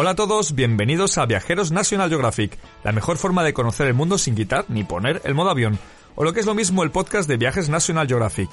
Hola 0.00 0.10
a 0.10 0.14
todos, 0.14 0.54
bienvenidos 0.54 1.18
a 1.18 1.26
Viajeros 1.26 1.72
National 1.72 2.08
Geographic, 2.08 2.56
la 2.84 2.92
mejor 2.92 3.16
forma 3.16 3.42
de 3.42 3.52
conocer 3.52 3.88
el 3.88 3.94
mundo 3.94 4.16
sin 4.16 4.36
quitar 4.36 4.64
ni 4.68 4.84
poner 4.84 5.20
el 5.24 5.34
modo 5.34 5.50
avión, 5.50 5.76
o 6.14 6.22
lo 6.22 6.32
que 6.32 6.38
es 6.38 6.46
lo 6.46 6.54
mismo 6.54 6.84
el 6.84 6.92
podcast 6.92 7.28
de 7.28 7.36
Viajes 7.36 7.68
National 7.68 8.06
Geographic. 8.06 8.48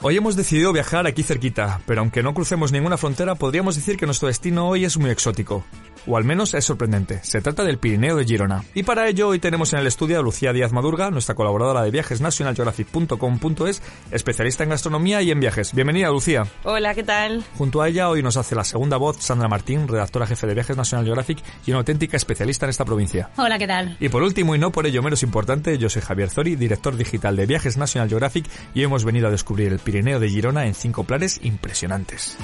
Hoy 0.00 0.16
hemos 0.16 0.34
decidido 0.34 0.72
viajar 0.72 1.06
aquí 1.06 1.22
cerquita, 1.22 1.82
pero 1.84 2.00
aunque 2.00 2.22
no 2.22 2.32
crucemos 2.32 2.72
ninguna 2.72 2.96
frontera, 2.96 3.34
podríamos 3.34 3.74
decir 3.74 3.98
que 3.98 4.06
nuestro 4.06 4.28
destino 4.28 4.66
hoy 4.66 4.86
es 4.86 4.96
muy 4.96 5.10
exótico 5.10 5.62
o 6.06 6.16
al 6.16 6.24
menos 6.24 6.54
es 6.54 6.64
sorprendente. 6.64 7.20
Se 7.22 7.40
trata 7.40 7.64
del 7.64 7.78
Pirineo 7.78 8.16
de 8.16 8.24
Girona. 8.24 8.64
Y 8.74 8.82
para 8.82 9.08
ello 9.08 9.28
hoy 9.28 9.38
tenemos 9.38 9.72
en 9.72 9.80
el 9.80 9.86
estudio 9.86 10.18
a 10.18 10.22
Lucía 10.22 10.52
Díaz 10.52 10.72
Madurga, 10.72 11.10
nuestra 11.10 11.34
colaboradora 11.34 11.82
de 11.82 11.90
viajes 11.90 12.20
nationalgeographic.com.es, 12.20 13.82
especialista 14.10 14.64
en 14.64 14.70
gastronomía 14.70 15.22
y 15.22 15.30
en 15.30 15.40
viajes. 15.40 15.74
Bienvenida, 15.74 16.10
Lucía. 16.10 16.46
Hola, 16.64 16.94
¿qué 16.94 17.02
tal? 17.02 17.44
Junto 17.56 17.82
a 17.82 17.88
ella 17.88 18.08
hoy 18.08 18.22
nos 18.22 18.36
hace 18.36 18.54
la 18.54 18.64
segunda 18.64 18.96
voz 18.96 19.18
Sandra 19.20 19.48
Martín, 19.48 19.88
redactora 19.88 20.26
jefe 20.26 20.46
de 20.46 20.54
Viajes 20.54 20.76
National 20.76 21.04
Geographic 21.04 21.38
y 21.66 21.70
una 21.70 21.78
auténtica 21.78 22.16
especialista 22.16 22.66
en 22.66 22.70
esta 22.70 22.84
provincia. 22.84 23.30
Hola, 23.36 23.58
¿qué 23.58 23.66
tal? 23.66 23.96
Y 24.00 24.08
por 24.08 24.22
último 24.22 24.54
y 24.54 24.58
no 24.58 24.70
por 24.70 24.86
ello 24.86 25.02
menos 25.02 25.22
importante, 25.22 25.78
yo 25.78 25.88
soy 25.88 26.02
Javier 26.02 26.30
Zori, 26.30 26.56
director 26.56 26.96
digital 26.96 27.36
de 27.36 27.46
Viajes 27.46 27.76
National 27.76 28.08
Geographic 28.08 28.46
y 28.74 28.82
hemos 28.82 29.04
venido 29.04 29.28
a 29.28 29.30
descubrir 29.30 29.72
el 29.72 29.78
Pirineo 29.78 30.20
de 30.20 30.28
Girona 30.28 30.66
en 30.66 30.74
cinco 30.74 31.04
planes 31.04 31.40
impresionantes. 31.42 32.36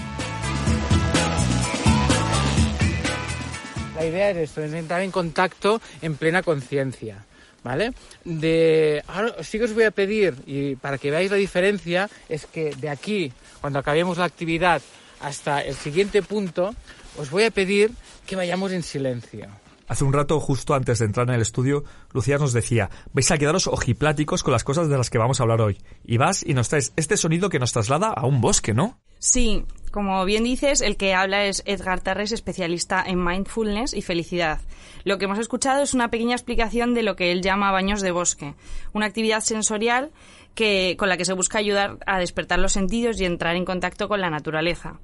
La 4.01 4.07
idea 4.07 4.31
es 4.31 4.37
esto, 4.39 4.63
es 4.63 4.73
entrar 4.73 5.03
en 5.03 5.11
contacto 5.11 5.79
en 6.01 6.17
plena 6.17 6.43
conciencia. 6.43 7.23
¿Vale? 7.63 7.93
De, 8.25 9.05
ahora 9.07 9.35
sí 9.43 9.59
que 9.59 9.65
os 9.65 9.75
voy 9.75 9.85
a 9.85 9.91
pedir, 9.91 10.35
y 10.47 10.75
para 10.77 10.97
que 10.97 11.11
veáis 11.11 11.31
la 11.31 11.37
diferencia, 11.37 12.09
es 12.27 12.47
que 12.47 12.75
de 12.75 12.89
aquí, 12.89 13.31
cuando 13.61 13.79
acabemos 13.79 14.17
la 14.17 14.25
actividad, 14.25 14.81
hasta 15.21 15.61
el 15.61 15.75
siguiente 15.75 16.23
punto, 16.23 16.75
os 17.19 17.30
voy 17.30 17.45
a 17.45 17.51
pedir 17.51 17.91
que 18.27 18.37
vayamos 18.37 18.73
en 18.73 18.83
silencio. 18.83 19.49
Hace 19.87 20.05
un 20.05 20.15
rato, 20.15 20.41
justo 20.41 20.73
antes 20.73 21.01
de 21.01 21.05
entrar 21.05 21.29
en 21.29 21.35
el 21.35 21.43
estudio, 21.43 21.85
Lucía 22.15 22.39
nos 22.39 22.55
decía, 22.55 22.89
vais 23.13 23.30
a 23.30 23.37
quedaros 23.37 23.67
ojipláticos 23.67 24.43
con 24.43 24.52
las 24.52 24.65
cosas 24.65 24.89
de 24.89 24.96
las 24.96 25.11
que 25.11 25.19
vamos 25.19 25.41
a 25.41 25.43
hablar 25.43 25.61
hoy. 25.61 25.77
Y 26.07 26.17
vas 26.17 26.43
y 26.43 26.55
nos 26.55 26.71
traes 26.71 26.95
este 26.96 27.19
sonido 27.19 27.51
que 27.51 27.59
nos 27.59 27.73
traslada 27.73 28.09
a 28.09 28.24
un 28.24 28.41
bosque, 28.41 28.73
¿no? 28.73 28.99
Sí, 29.19 29.67
como 29.91 30.24
bien 30.24 30.45
dices, 30.45 30.80
el 30.80 30.96
que 30.96 31.15
habla 31.15 31.45
es 31.45 31.63
Edgar 31.66 32.01
Terres, 32.01 32.33
especialista 32.33 33.02
en 33.05 33.24
mindfulness 33.24 33.95
y 33.95 34.02
felicidad. 34.02 34.60
Lo 35.05 35.19
que 35.19 35.24
hemos 35.24 35.38
escuchado 35.38 35.83
es 35.83 35.95
una 35.95 36.10
pequeña 36.10 36.35
explicación 36.35 36.95
de 36.95 37.02
lo 37.02 37.16
que 37.16 37.33
él 37.33 37.43
llama 37.43 37.73
baños 37.73 38.01
de 38.01 38.13
bosque, 38.13 38.55
una 38.93 39.07
actividad 39.07 39.41
sensorial 39.41 40.11
que, 40.55 40.96
con 40.99 41.09
la 41.09 41.16
que 41.16 41.24
se 41.24 41.33
busca 41.33 41.59
ayudar 41.59 41.99
a 42.07 42.18
despertar 42.18 42.59
los 42.59 42.73
sentidos 42.73 43.21
y 43.21 43.24
entrar 43.24 43.57
en 43.57 43.65
contacto 43.65 44.09
con 44.09 44.21
la 44.21 44.30
naturaleza. 44.30 45.01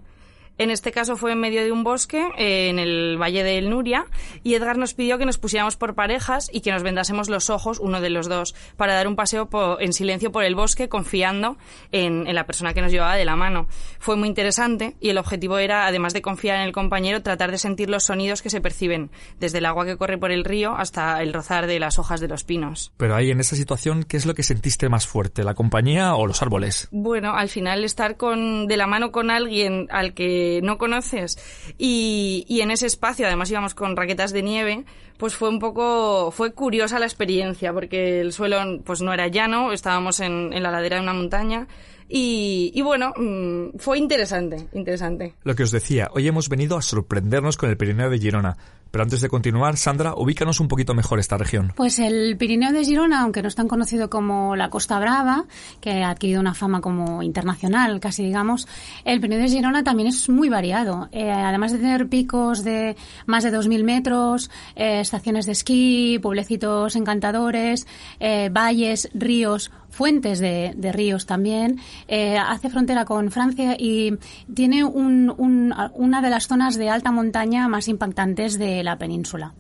En 0.59 0.71
este 0.71 0.91
caso 0.91 1.17
fue 1.17 1.33
en 1.33 1.41
medio 1.41 1.63
de 1.63 1.71
un 1.71 1.85
bosque, 1.85 2.27
eh, 2.39 2.69
en 2.71 2.79
el 2.79 3.21
Valle 3.21 3.45
del 3.45 3.69
Nuria, 3.69 4.07
y 4.43 4.55
Edgar 4.55 4.79
nos 4.79 4.95
pidió 4.95 5.19
que 5.19 5.27
nos 5.27 5.37
pusiéramos 5.37 5.77
por 5.77 5.95
parejas 5.95 6.49
y 6.51 6.63
que 6.63 6.73
nos 6.73 6.83
vendásemos 6.83 7.29
los 7.29 7.51
ojos, 7.51 7.79
uno 7.79 8.01
de 8.01 8.09
los 8.09 8.29
dos, 8.29 8.55
para 8.77 8.95
dar 8.95 9.07
un 9.07 9.17
paseo 9.17 9.49
en 9.81 9.93
silencio 9.93 10.33
por 10.33 10.45
el 10.45 10.55
bosque, 10.55 10.89
confiando 10.89 11.59
en, 11.93 12.27
en, 12.27 12.35
la 12.35 12.47
persona 12.47 12.73
que 12.73 12.81
nos 12.81 12.91
llevaba 12.91 13.17
de 13.17 13.27
la 13.27 13.37
mano. 13.37 13.67
Fue 13.99 14.17
muy 14.17 14.29
interesante 14.29 14.97
y 14.99 15.11
el 15.11 15.19
objetivo 15.19 15.59
era, 15.59 15.87
además 15.87 16.15
de 16.15 16.23
confiar 16.23 16.57
en 16.57 16.63
el 16.63 16.73
compañero, 16.73 17.23
tratar 17.23 17.51
de 17.51 17.59
sentir 17.59 17.91
los 17.91 18.05
sonidos 18.05 18.41
que 18.41 18.49
se 18.49 18.63
perciben, 18.63 19.11
desde 19.39 19.59
el 19.59 19.67
agua 19.67 19.85
que 19.85 19.99
corre 19.99 20.17
por 20.17 20.33
el 20.33 20.45
río 20.45 20.75
hasta 20.75 21.23
el 21.23 21.35
rozar 21.35 21.67
de 21.67 21.79
las 21.79 21.99
hojas 21.99 22.21
de 22.21 22.29
los 22.29 22.45
pinos. 22.45 22.93
Pero 22.97 23.15
ahí, 23.15 23.31
en 23.31 23.41
esa 23.41 23.57
situación, 23.57 24.05
¿qué 24.05 24.17
es 24.17 24.25
lo 24.25 24.35
que 24.35 24.43
sentiste 24.43 24.89
más 24.89 25.07
fuerte, 25.07 25.45
la 25.45 25.55
compañía 25.55 26.15
o 26.15 26.27
los 26.27 26.41
árboles? 26.41 26.89
Bueno, 26.91 27.35
al 27.35 27.51
final 27.51 27.85
estar 27.85 28.17
con, 28.17 28.67
de 28.69 28.77
la 28.79 28.87
mano 28.87 29.13
con 29.13 29.31
alguien 29.31 29.87
al 29.91 30.15
que 30.15 30.46
no 30.63 30.79
conoces 30.79 31.39
y, 31.79 32.45
y, 32.49 32.61
en 32.61 32.71
ese 32.71 32.87
espacio 32.87 33.27
además 33.27 33.51
íbamos 33.51 33.75
con 33.75 33.97
raquetas 33.97 34.33
de 34.33 34.43
nieve 34.43 34.85
pues 35.17 35.35
fue 35.35 35.49
un 35.49 35.59
poco 35.59 36.31
fue 36.31 36.53
curiosa 36.53 36.99
la 36.99 37.07
experiencia 37.07 37.73
porque 37.73 38.21
el 38.21 38.33
suelo 38.33 38.59
pues 38.85 39.03
no 39.03 39.13
era 39.13 39.29
llano 39.29 39.73
estábamos 39.73 40.21
en, 40.21 40.53
en 40.53 40.63
la 40.63 40.71
ladera 40.71 40.97
de 40.97 41.03
una 41.03 41.15
montaña 41.15 41.67
y, 42.09 42.71
y, 42.75 42.83
bueno, 42.83 43.13
mm, 43.17 43.79
fue 43.79 43.99
interesante, 43.99 44.69
interesante. 44.75 45.35
Lo 45.43 45.57
que 45.57 45.65
os 45.65 45.73
decía, 45.73 46.09
hoy 46.13 46.29
hemos 46.29 46.49
venido 46.49 46.77
a 46.77 46.83
sorprendernos 46.83 47.57
con 47.57 47.69
el 47.69 47.77
Pirineo 47.77 48.11
de 48.11 48.19
Girona. 48.19 48.57
Pero 48.97 49.05
antes 49.05 49.21
de 49.21 49.29
continuar, 49.29 49.77
Sandra, 49.77 50.15
ubícanos 50.17 50.59
un 50.59 50.69
poquito 50.69 50.95
mejor 50.95 51.19
esta 51.19 51.37
región. 51.37 51.71
Pues 51.77 51.99
el 51.99 52.35
Pirineo 52.39 52.73
de 52.73 52.83
Girona, 52.83 53.21
aunque 53.21 53.43
no 53.43 53.49
es 53.49 53.55
tan 53.55 53.69
conocido 53.69 54.09
como 54.09 54.57
la 54.57 54.71
Costa 54.71 54.99
Brava, 54.99 55.45
que 55.83 56.03
ha 56.03 56.09
adquirido 56.09 56.41
una 56.41 56.55
fama 56.55 56.81
como 56.81 57.23
internacional, 57.23 58.01
casi 58.01 58.25
digamos, 58.25 58.67
el 59.05 59.21
Pirineo 59.21 59.43
de 59.43 59.49
Girona 59.51 59.85
también 59.85 60.09
es 60.09 60.31
muy 60.31 60.49
variado. 60.49 61.11
Eh, 61.13 61.31
además 61.31 61.73
de 61.73 61.79
tener 61.79 62.09
picos 62.09 62.65
de 62.65 62.97
más 63.27 63.45
de 63.45 63.53
2.000 63.53 63.85
metros, 63.85 64.51
eh, 64.77 65.01
estaciones 65.01 65.45
de 65.45 65.53
esquí, 65.53 66.19
pueblecitos 66.23 66.97
encantadores, 66.97 67.87
eh, 68.19 68.49
valles, 68.51 69.11
ríos, 69.13 69.73
fuentes 69.97 70.41
de, 70.41 70.93
ríos 70.93 71.25
también, 71.25 71.81
eh, 72.07 72.37
hace 72.37 72.69
frontera 72.69 73.07
con 73.07 73.31
Francia 73.31 73.77
y 73.79 74.13
tiene 74.55 74.85
un, 74.85 75.35
un, 75.37 75.75
una 75.95 76.21
de 76.21 76.31
las 76.31 76.47
zonas 76.47 76.77
de 76.77 76.91
alta 76.91 77.11
montaña 77.11 77.67
más 77.69 77.89
impactantes 77.89 78.59
de 78.59 78.85
la 78.85 78.99
península. 78.99 79.55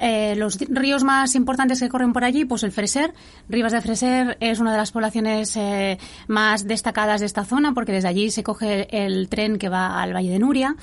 Eh, 0.00 0.34
los 0.36 0.58
ríos 0.58 1.04
más 1.04 1.34
importantes 1.34 1.80
que 1.80 1.88
corren 1.88 2.12
por 2.12 2.24
allí, 2.24 2.44
pues 2.44 2.62
el 2.62 2.72
Freser. 2.72 3.14
Rivas 3.48 3.72
de 3.72 3.80
Freser 3.80 4.36
es 4.40 4.58
una 4.58 4.72
de 4.72 4.78
las 4.78 4.92
poblaciones 4.92 5.56
eh, 5.56 5.98
más 6.26 6.66
destacadas 6.66 7.20
de 7.20 7.26
esta 7.26 7.44
zona 7.44 7.72
porque 7.74 7.92
desde 7.92 8.08
allí 8.08 8.30
se 8.30 8.42
coge 8.42 8.88
el 8.90 9.28
tren 9.28 9.58
que 9.58 9.68
va 9.68 10.02
al 10.02 10.14
Valle 10.14 10.30
de 10.30 10.38
Nuria. 10.38 10.76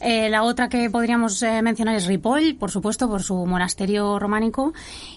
Eh, 0.00 0.28
la 0.28 0.42
otra 0.42 0.68
que 0.68 0.90
podríamos 0.90 1.42
mencionar 1.62 1.96
es 1.96 2.06
Ripoll, 2.06 2.56
por 2.56 2.70
supuesto, 2.70 3.08
por 3.08 3.22
su 3.22 3.34
monasterio 3.46 4.18
románico. 4.18 4.72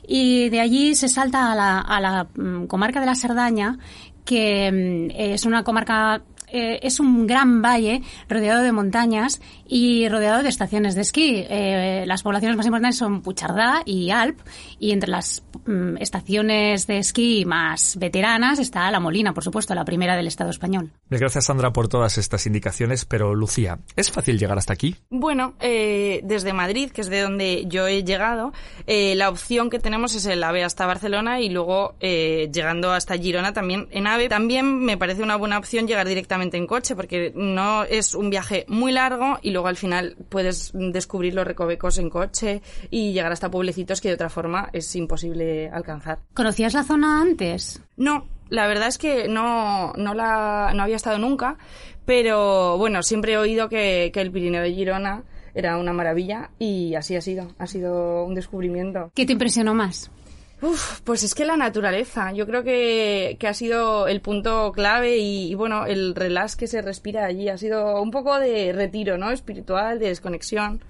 Y 0.08 0.50
de 0.50 0.60
allí 0.60 0.96
se 0.96 1.10
salta 1.10 1.52
a 1.52 1.56
la, 1.56 1.80
a 1.80 2.00
la 2.00 2.24
mm, 2.36 2.66
comarca 2.66 3.00
de 3.00 3.06
la 3.06 3.16
Cerdaña, 3.16 3.78
que 4.26 4.72
mm, 4.72 5.12
es 5.16 5.46
una 5.46 5.64
comarca 5.64 6.22
eh, 6.52 6.80
es 6.84 7.00
un 7.00 7.28
gran 7.28 7.62
valle 7.62 8.02
rodeado 8.30 8.62
de 8.62 8.72
montañas 8.72 9.42
y 9.68 10.10
rodeado 10.10 10.44
de 10.44 10.50
estaciones 10.50 10.96
de 10.96 11.02
esquí. 11.02 11.46
Eh, 11.50 12.04
las 12.06 12.24
poblaciones 12.24 12.58
más 12.58 12.66
importantes 12.66 12.98
son 12.98 13.22
Puchardá 13.22 13.82
y 13.86 14.12
Alp 14.12 14.40
y 14.80 14.92
entre 14.92 15.10
las 15.10 15.44
mm, 15.66 15.98
estaciones 15.98 16.88
de 16.88 16.98
esquí 16.98 17.46
más 17.46 17.98
veteranas 17.98 18.60
está 18.60 18.90
La 18.92 19.00
Molina, 19.00 19.34
por 19.34 19.44
supuesto, 19.44 19.74
la 19.76 19.86
primera 19.86 20.16
del 20.16 20.28
Estado 20.28 20.50
español. 20.50 20.92
Gracias 21.10 21.46
Sandra 21.46 21.72
por 21.72 21.88
todas 21.88 22.18
estas 22.18 22.46
indicaciones, 22.46 23.06
pero 23.06 23.34
Lucía, 23.36 23.80
¿es 23.96 24.12
fácil 24.12 24.38
llegar 24.38 24.58
hasta 24.58 24.74
aquí? 24.74 24.96
Bueno, 25.10 25.54
eh, 25.60 26.22
desde 26.24 26.54
Madrid, 26.54 26.92
que 26.92 27.02
es 27.02 27.10
de 27.10 27.22
donde 27.22 27.66
yo 27.68 27.88
he 27.88 28.04
llegado, 28.04 28.54
eh, 28.88 29.16
la 29.16 29.30
opción 29.30 29.70
que 29.70 29.80
tenemos 29.80 30.16
es 30.16 30.26
el 30.26 30.44
AVE 30.44 30.64
hasta 30.64 30.86
Barcelona 30.86 31.42
y 31.42 31.50
luego 31.50 31.96
eh, 32.00 32.50
llegando 32.54 32.92
hasta 32.92 33.18
Girona 33.18 33.54
también 33.54 33.88
en 33.92 34.08
AVE. 34.08 34.30
También 34.30 34.80
me 34.80 34.98
parece 34.98 35.24
una 35.24 35.36
buena 35.36 35.58
opción 35.58 35.88
llegar 35.88 36.08
directamente 36.08 36.41
en 36.42 36.68
coche 36.68 36.96
porque 36.96 37.32
no 37.36 37.84
es 37.84 38.16
un 38.16 38.30
viaje 38.30 38.66
muy 38.68 38.92
largo 38.92 39.38
y 39.42 39.52
luego 39.52 39.68
al 39.68 39.78
final 39.78 40.16
puedes 40.30 40.72
descubrir 40.74 41.34
los 41.34 41.46
recovecos 41.46 41.98
en 41.98 42.10
coche 42.10 42.62
y 42.90 43.14
llegar 43.14 43.32
hasta 43.32 43.52
pueblecitos 43.52 44.02
que 44.02 44.10
de 44.10 44.16
otra 44.16 44.30
forma 44.30 44.70
es 44.74 44.96
imposible 44.96 45.70
alcanzar. 45.70 46.20
¿Conocías 46.34 46.74
la 46.74 46.84
zona 46.84 47.22
antes? 47.22 47.82
No, 47.98 48.26
la 48.50 48.68
verdad 48.68 48.88
es 48.88 48.98
que 48.98 49.28
no, 49.28 49.94
no, 49.94 50.14
la, 50.14 50.74
no 50.76 50.84
había 50.84 50.96
estado 50.96 51.18
nunca, 51.18 51.58
pero 52.06 52.78
bueno, 52.78 53.04
siempre 53.04 53.34
he 53.34 53.38
oído 53.38 53.70
que, 53.70 54.12
que 54.14 54.22
el 54.22 54.32
Pirineo 54.32 54.62
de 54.62 54.74
Girona 54.74 55.24
era 55.54 55.78
una 55.78 55.94
maravilla 55.94 56.52
y 56.60 56.96
así 56.96 57.16
ha 57.16 57.22
sido, 57.22 57.48
ha 57.58 57.68
sido 57.68 58.26
un 58.26 58.36
descubrimiento. 58.36 59.12
¿Qué 59.14 59.26
te 59.26 59.34
impresionó 59.34 59.74
más? 59.74 60.12
Uf, 60.62 61.02
pues 61.02 61.24
es 61.24 61.34
que 61.34 61.46
la 61.46 61.58
naturaleza, 61.58 62.32
yo 62.34 62.46
creo 62.46 62.64
que, 62.64 63.36
que 63.40 63.48
ha 63.48 63.54
sido 63.54 64.08
el 64.08 64.22
punto 64.22 64.72
clave 64.72 65.18
y, 65.18 65.56
bueno, 65.56 65.86
el 65.86 66.14
relax 66.14 66.56
que 66.56 66.68
se 66.68 66.82
respira 66.82 67.26
allí 67.26 67.50
ha 67.50 67.58
sido 67.58 68.02
un 68.02 68.12
poco 68.12 68.40
de 68.40 68.72
retiro, 68.72 69.18
¿no? 69.18 69.32
Espiritual, 69.32 69.98
de 69.98 70.10
desconexión. 70.10 70.82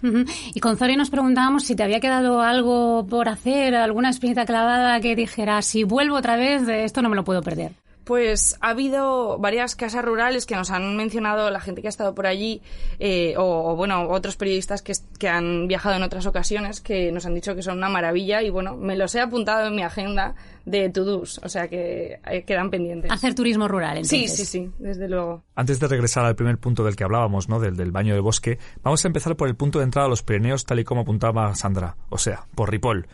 Y 0.54 0.60
con 0.60 0.78
Zori 0.78 0.98
nos 0.98 1.10
preguntábamos 1.10 1.64
si 1.64 1.76
te 1.76 1.84
había 1.84 2.00
quedado 2.00 2.42
algo 2.42 3.06
por 3.10 3.30
hacer, 3.30 3.76
alguna 3.76 4.10
experiencia 4.10 4.46
clavada 4.46 5.00
que 5.00 5.16
dijera, 5.16 5.62
si 5.62 5.84
vuelvo 5.84 6.18
otra 6.18 6.36
vez, 6.36 6.68
esto 6.68 7.02
no 7.02 7.10
me 7.10 7.16
lo 7.16 7.24
puedo 7.24 7.42
perder. 7.42 7.81
Pues 8.04 8.58
ha 8.62 8.70
habido 8.70 9.38
varias 9.38 9.76
casas 9.76 10.04
rurales 10.04 10.46
que 10.46 10.56
nos 10.56 10.72
han 10.72 10.96
mencionado 10.98 11.50
la 11.52 11.60
gente 11.60 11.82
que 11.82 11.88
ha 11.88 11.90
estado 11.90 12.16
por 12.16 12.26
allí, 12.26 12.62
eh, 13.00 13.36
o, 13.38 13.72
o, 13.72 13.76
bueno, 13.76 14.10
otros 14.10 14.38
periodistas 14.38 14.82
que, 14.82 14.94
que, 15.20 15.30
han 15.30 15.68
viajado 15.68 15.96
en 15.96 16.04
otras 16.04 16.26
ocasiones 16.26 16.82
que 16.82 17.12
nos 17.12 17.26
han 17.26 17.36
dicho 17.36 17.56
que 17.56 17.62
son 17.62 17.78
una 17.78 17.90
maravilla 17.90 18.42
y 18.42 18.50
bueno, 18.50 18.76
me 18.76 18.96
los 18.96 19.14
he 19.16 19.22
apuntado 19.22 19.68
en 19.68 19.76
mi 19.76 19.84
agenda 19.84 20.36
de 20.66 20.90
to-dos, 20.90 21.40
o 21.44 21.50
sea 21.50 21.68
que 21.68 22.20
eh, 22.26 22.44
quedan 22.44 22.70
pendientes. 22.70 23.12
Hacer 23.12 23.36
turismo 23.36 23.68
rural, 23.68 23.98
entonces. 23.98 24.36
Sí, 24.36 24.46
sí, 24.46 24.46
sí, 24.46 24.72
desde 24.80 25.08
luego. 25.08 25.44
Antes 25.56 25.80
de 25.80 25.88
regresar 25.88 26.26
al 26.26 26.36
primer 26.36 26.58
punto 26.58 26.84
del 26.84 26.96
que 26.96 27.04
hablábamos, 27.04 27.50
¿no? 27.50 27.60
Del, 27.60 27.76
del 27.76 27.92
baño 27.92 28.14
de 28.14 28.20
bosque, 28.20 28.58
vamos 28.84 29.04
a 29.06 29.08
empezar 29.08 29.36
por 29.36 29.48
el 29.48 29.56
punto 29.56 29.80
de 29.80 29.86
entrada 29.86 30.08
a 30.08 30.10
los 30.10 30.24
Pirineos 30.24 30.66
tal 30.66 30.80
y 30.80 30.84
como 30.84 31.02
apuntaba 31.02 31.54
Sandra, 31.56 31.96
o 32.10 32.18
sea, 32.18 32.46
por 32.56 32.72
Ripoll. 32.72 33.08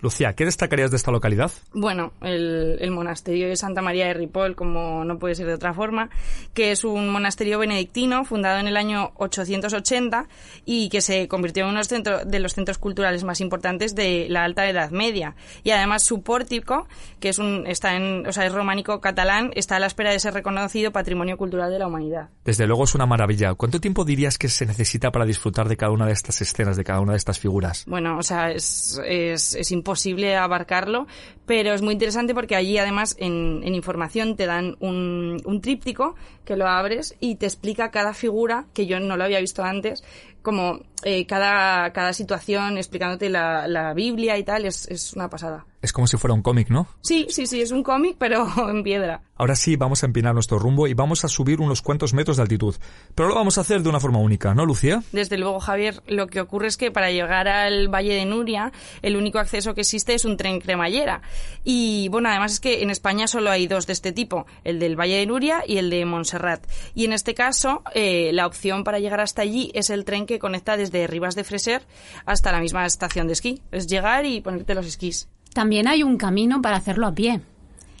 Lucía, 0.00 0.34
¿qué 0.34 0.44
destacarías 0.44 0.90
de 0.90 0.96
esta 0.96 1.10
localidad? 1.10 1.50
Bueno, 1.72 2.12
el, 2.22 2.78
el, 2.80 2.90
monasterio 2.90 3.48
de 3.48 3.56
Santa 3.56 3.82
María 3.82 4.06
de 4.06 4.14
Ripoll, 4.14 4.56
como 4.56 5.04
no 5.04 5.18
puede 5.18 5.34
ser 5.34 5.46
de 5.46 5.54
otra 5.54 5.74
forma, 5.74 6.10
que 6.54 6.72
es 6.72 6.84
un 6.84 7.10
monasterio 7.10 7.58
benedictino 7.58 8.24
fundado 8.24 8.58
en 8.58 8.66
el 8.66 8.76
año 8.76 9.12
880 9.16 10.26
y 10.64 10.88
que 10.88 11.00
se 11.00 11.28
convirtió 11.28 11.64
en 11.64 11.70
uno 11.70 11.80
de 12.24 12.38
los 12.40 12.54
centros 12.54 12.78
culturales 12.78 13.24
más 13.24 13.40
importantes 13.40 13.94
de 13.94 14.26
la 14.28 14.44
Alta 14.44 14.68
Edad 14.68 14.90
Media. 14.90 15.34
Y 15.62 15.70
además 15.70 16.02
su 16.02 16.22
pórtico, 16.22 16.88
que 17.20 17.28
es 17.28 17.38
un 17.38 17.66
está 17.66 17.96
en, 17.96 18.26
o 18.26 18.32
sea, 18.32 18.46
es 18.46 18.52
románico 18.52 19.00
catalán, 19.00 19.50
está 19.54 19.76
a 19.76 19.80
la 19.80 19.86
espera 19.86 20.10
de 20.10 20.18
ser 20.18 20.34
reconocido 20.34 20.92
Patrimonio 20.92 21.36
Cultural 21.36 21.70
de 21.70 21.78
la 21.78 21.86
Humanidad. 21.86 22.30
Desde 22.44 22.66
luego 22.66 22.84
es 22.84 22.94
una 22.94 23.06
maravilla. 23.06 23.54
¿Cuánto 23.54 23.80
tiempo 23.80 24.04
dirías 24.04 24.38
que 24.38 24.48
se 24.48 24.66
necesita 24.66 25.10
para 25.10 25.24
disfrutar 25.24 25.68
de 25.68 25.76
cada 25.76 25.92
una 25.92 26.06
de 26.06 26.12
estas 26.12 26.40
escenas, 26.40 26.76
de 26.76 26.84
cada 26.84 27.00
una 27.00 27.12
de 27.12 27.18
estas 27.18 27.38
figuras? 27.38 27.84
Bueno, 27.86 28.18
o 28.18 28.22
sea, 28.22 28.50
es, 28.50 29.00
es, 29.04 29.54
es 29.54 29.70
posible 29.90 30.36
abarcarlo, 30.36 31.08
pero 31.46 31.74
es 31.74 31.82
muy 31.82 31.94
interesante 31.94 32.32
porque 32.32 32.54
allí 32.54 32.78
además 32.78 33.16
en, 33.18 33.64
información 33.74 34.36
te 34.36 34.46
dan 34.46 34.76
un, 34.78 35.42
un, 35.44 35.60
tríptico 35.60 36.14
que 36.44 36.54
lo 36.54 36.68
abres 36.68 37.16
y 37.18 37.34
te 37.34 37.46
explica 37.46 37.90
cada 37.90 38.14
figura 38.14 38.66
que 38.72 38.86
yo 38.86 39.00
no 39.00 39.16
lo 39.16 39.24
había 39.24 39.40
visto 39.40 39.64
antes, 39.64 40.04
como 40.42 40.78
eh, 41.02 41.26
cada, 41.26 41.92
cada 41.92 42.12
situación 42.12 42.78
explicándote 42.78 43.30
la, 43.30 43.66
la 43.66 43.94
Biblia 43.94 44.38
y 44.38 44.44
tal, 44.44 44.64
es, 44.64 44.86
es 44.86 45.12
una 45.14 45.28
pasada. 45.28 45.66
Es 45.82 45.92
como 45.92 46.06
si 46.06 46.18
fuera 46.18 46.34
un 46.34 46.42
cómic, 46.42 46.68
¿no? 46.68 46.86
Sí, 47.00 47.26
sí, 47.30 47.46
sí, 47.46 47.62
es 47.62 47.70
un 47.70 47.82
cómic, 47.82 48.16
pero 48.18 48.46
en 48.70 48.82
piedra. 48.82 49.22
Ahora 49.36 49.56
sí, 49.56 49.76
vamos 49.76 50.02
a 50.02 50.06
empinar 50.06 50.34
nuestro 50.34 50.58
rumbo 50.58 50.86
y 50.86 50.92
vamos 50.92 51.24
a 51.24 51.28
subir 51.28 51.60
unos 51.60 51.80
cuantos 51.80 52.12
metros 52.12 52.36
de 52.36 52.42
altitud. 52.42 52.76
Pero 53.14 53.30
lo 53.30 53.34
vamos 53.34 53.56
a 53.56 53.62
hacer 53.62 53.82
de 53.82 53.88
una 53.88 53.98
forma 53.98 54.18
única, 54.18 54.54
¿no, 54.54 54.66
Lucía? 54.66 55.02
Desde 55.12 55.38
luego, 55.38 55.60
Javier. 55.60 56.02
Lo 56.06 56.26
que 56.26 56.42
ocurre 56.42 56.68
es 56.68 56.76
que 56.76 56.90
para 56.90 57.10
llegar 57.10 57.48
al 57.48 57.88
Valle 57.88 58.14
de 58.14 58.26
Nuria, 58.26 58.72
el 59.00 59.16
único 59.16 59.38
acceso 59.38 59.74
que 59.74 59.80
existe 59.80 60.12
es 60.12 60.26
un 60.26 60.36
tren 60.36 60.60
cremallera. 60.60 61.22
Y 61.64 62.08
bueno, 62.10 62.28
además 62.28 62.52
es 62.52 62.60
que 62.60 62.82
en 62.82 62.90
España 62.90 63.26
solo 63.26 63.50
hay 63.50 63.66
dos 63.66 63.86
de 63.86 63.94
este 63.94 64.12
tipo, 64.12 64.46
el 64.64 64.78
del 64.78 65.00
Valle 65.00 65.16
de 65.16 65.26
Nuria 65.26 65.62
y 65.66 65.78
el 65.78 65.88
de 65.88 66.04
Montserrat. 66.04 66.66
Y 66.94 67.06
en 67.06 67.14
este 67.14 67.32
caso, 67.32 67.82
eh, 67.94 68.32
la 68.34 68.46
opción 68.46 68.84
para 68.84 68.98
llegar 68.98 69.20
hasta 69.20 69.40
allí 69.40 69.70
es 69.74 69.88
el 69.88 70.04
tren 70.04 70.26
que 70.26 70.38
conecta 70.38 70.76
desde 70.76 71.06
Rivas 71.06 71.34
de 71.34 71.44
Freser 71.44 71.86
hasta 72.26 72.52
la 72.52 72.60
misma 72.60 72.84
estación 72.84 73.26
de 73.26 73.32
esquí. 73.32 73.62
Es 73.72 73.86
llegar 73.86 74.26
y 74.26 74.42
ponerte 74.42 74.74
los 74.74 74.86
esquís. 74.86 75.28
También 75.52 75.88
hay 75.88 76.02
un 76.02 76.16
camino 76.16 76.62
para 76.62 76.76
hacerlo 76.76 77.06
a 77.06 77.14
pie. 77.14 77.40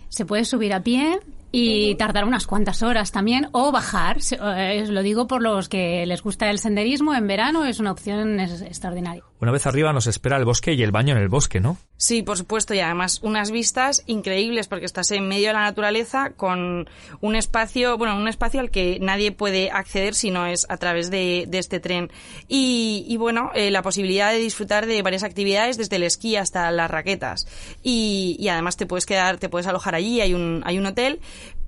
Se 0.08 0.24
puede 0.24 0.44
subir 0.44 0.72
a 0.72 0.82
pie 0.82 1.20
y 1.52 1.94
tardar 1.96 2.24
unas 2.24 2.46
cuantas 2.46 2.82
horas 2.82 3.12
también 3.12 3.48
o 3.52 3.72
bajar. 3.72 4.18
Eh, 4.40 4.86
lo 4.86 5.02
digo 5.02 5.26
por 5.26 5.42
los 5.42 5.68
que 5.68 6.06
les 6.06 6.22
gusta 6.22 6.50
el 6.50 6.58
senderismo 6.58 7.14
en 7.14 7.26
verano, 7.26 7.64
es 7.64 7.80
una 7.80 7.92
opción 7.92 8.38
extraordinaria. 8.40 9.24
Una 9.40 9.52
vez 9.52 9.66
arriba 9.66 9.92
nos 9.94 10.06
espera 10.06 10.36
el 10.36 10.44
bosque 10.44 10.74
y 10.74 10.82
el 10.82 10.92
baño 10.92 11.16
en 11.16 11.22
el 11.22 11.30
bosque, 11.30 11.60
¿no? 11.60 11.78
Sí, 11.96 12.22
por 12.22 12.36
supuesto, 12.36 12.74
y 12.74 12.80
además 12.80 13.20
unas 13.22 13.50
vistas 13.50 14.02
increíbles 14.06 14.68
porque 14.68 14.84
estás 14.84 15.10
en 15.12 15.26
medio 15.28 15.48
de 15.48 15.54
la 15.54 15.62
naturaleza 15.62 16.30
con 16.36 16.88
un 17.22 17.36
espacio, 17.36 17.96
bueno, 17.96 18.16
un 18.16 18.28
espacio 18.28 18.60
al 18.60 18.70
que 18.70 18.98
nadie 19.00 19.32
puede 19.32 19.70
acceder 19.70 20.14
si 20.14 20.30
no 20.30 20.44
es 20.44 20.66
a 20.68 20.76
través 20.76 21.10
de, 21.10 21.48
este 21.52 21.80
tren. 21.80 22.10
Y, 22.48 23.16
bueno, 23.16 23.50
eh, 23.54 23.70
la 23.70 23.80
posibilidad 23.80 24.30
de 24.30 24.38
disfrutar 24.38 24.84
de 24.84 25.00
varias 25.00 25.22
actividades 25.22 25.78
desde 25.78 25.96
el 25.96 26.02
esquí 26.02 26.36
hasta 26.36 26.70
las 26.70 26.90
raquetas. 26.90 27.46
Y, 27.82 28.36
y 28.38 28.48
además 28.48 28.76
te 28.76 28.84
puedes 28.84 29.06
quedar, 29.06 29.38
te 29.38 29.48
puedes 29.48 29.66
alojar 29.66 29.94
allí, 29.94 30.20
hay 30.20 30.34
un, 30.34 30.62
hay 30.66 30.78
un 30.78 30.84
hotel 30.84 31.20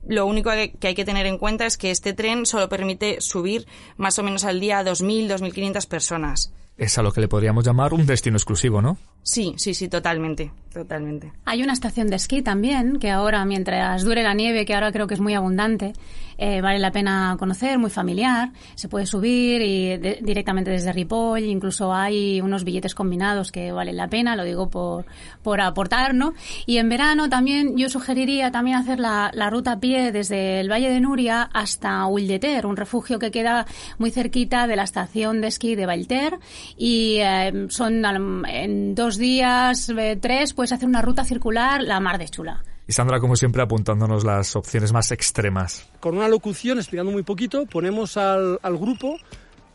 lo 0.07 0.27
único 0.27 0.51
que 0.51 0.89
hay 0.89 0.95
que 0.95 1.05
tener 1.05 1.27
en 1.27 1.39
cuenta 1.39 1.65
es 1.65 1.77
que 1.77 1.93
este 1.93 2.13
tren 2.13 2.45
solo 2.45 2.69
permite 2.69 3.21
subir 3.21 3.67
más 3.97 4.19
o 4.19 4.25
menos 4.25 4.45
al 4.45 4.59
día 4.59 4.81
a 4.81 4.85
2.000, 4.85 5.29
2.500 5.29 5.87
personas. 5.87 6.53
Es 6.83 6.99
a 6.99 7.03
lo 7.03 7.13
que 7.13 7.21
le 7.21 7.29
podríamos 7.29 7.65
llamar 7.65 7.95
un 7.95 8.07
destino 8.07 8.37
exclusivo, 8.37 8.83
¿no? 8.83 8.99
Sí, 9.23 9.55
sí, 9.57 9.73
sí, 9.75 9.89
totalmente, 9.89 10.51
totalmente. 10.73 11.33
Hay 11.45 11.63
una 11.63 11.73
estación 11.73 12.09
de 12.09 12.17
esquí 12.17 12.43
también, 12.43 12.99
que 12.99 13.11
ahora, 13.11 13.45
mientras 13.45 14.03
dure 14.03 14.23
la 14.23 14.35
nieve, 14.35 14.65
que 14.65 14.75
ahora 14.75 14.91
creo 14.91 15.07
que 15.07 15.15
es 15.15 15.21
muy 15.21 15.35
abundante, 15.35 15.93
eh, 16.39 16.61
vale 16.61 16.81
la 16.81 16.91
pena 16.91 17.37
conocer, 17.39 17.79
muy 17.79 17.91
familiar. 17.91 18.51
Se 18.75 18.89
puede 18.89 19.07
subir 19.07 19.63
y 19.63 19.97
directamente 19.97 20.73
desde 20.73 20.93
Ripoll, 20.93 21.45
incluso 21.45 21.93
hay 21.93 22.41
unos 22.41 22.65
billetes 22.65 22.97
combinados 22.97 23.53
que 23.53 23.71
valen 23.71 23.97
la 23.97 24.09
pena, 24.09 24.35
lo 24.35 24.43
digo 24.43 24.69
por, 24.69 25.07
por 25.43 25.61
aportar, 25.61 26.15
¿no? 26.15 26.35
Y 26.67 26.79
en 26.79 26.89
verano 26.89 27.29
también 27.29 27.77
yo 27.77 27.89
sugeriría 27.89 28.51
también 28.51 28.77
hacer 28.77 28.99
la, 28.99 29.31
la 29.35 29.51
ruta 29.51 29.73
a 29.73 29.79
pie 29.79 30.11
desde 30.11 30.59
el 30.59 30.69
Valle 30.69 30.91
de 30.91 31.01
Nuria 31.01 31.49
hasta 31.53 32.07
Ulleter, 32.07 32.67
un 32.67 32.77
refugio 32.77 33.21
que 33.21 33.31
queda 33.31 33.67
muy 33.99 34.11
cerquita 34.11 34.67
de 34.67 34.75
la 34.75 34.83
estación 34.83 35.41
de 35.41 35.47
esquí 35.47 35.77
de 35.77 35.87
Valter 35.87 36.39
y 36.77 37.19
eh, 37.21 37.67
son 37.69 38.03
en 38.49 38.95
dos 38.97 39.12
días, 39.17 39.89
eh, 39.89 40.19
tres, 40.21 40.53
puedes 40.53 40.73
hacer 40.73 40.89
una 40.89 41.03
ruta 41.03 41.25
circular 41.25 41.83
la 41.83 42.01
mar 42.01 42.19
de 42.19 42.29
chula. 42.29 42.63
Y 42.87 42.93
Sandra, 42.93 43.21
como 43.21 43.37
siempre, 43.37 43.63
apuntándonos 43.63 44.25
las 44.25 44.57
opciones 44.57 44.93
más 44.93 45.13
extremas. 45.13 45.89
Con 46.01 46.17
una 46.17 46.29
locución, 46.29 46.79
explicando 46.79 47.13
muy 47.13 47.23
poquito, 47.23 47.65
ponemos 47.67 48.17
al, 48.17 48.59
al 48.63 48.77
grupo 48.77 49.17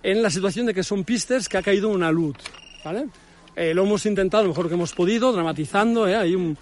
en 0.04 0.22
la 0.22 0.30
situación 0.30 0.66
de 0.66 0.74
que 0.74 0.84
son 0.84 1.04
pistas 1.04 1.48
que 1.50 1.58
ha 1.58 1.62
caído 1.62 1.90
una 1.90 2.12
luz, 2.12 2.36
¿vale? 2.84 3.08
Eh, 3.56 3.74
lo 3.74 3.86
hemos 3.86 4.06
intentado 4.06 4.44
lo 4.44 4.50
mejor 4.50 4.68
que 4.68 4.76
hemos 4.76 4.94
podido, 4.94 5.34
dramatizando, 5.34 6.08
¿eh? 6.08 6.16
Hay 6.16 6.36
un... 6.36 6.56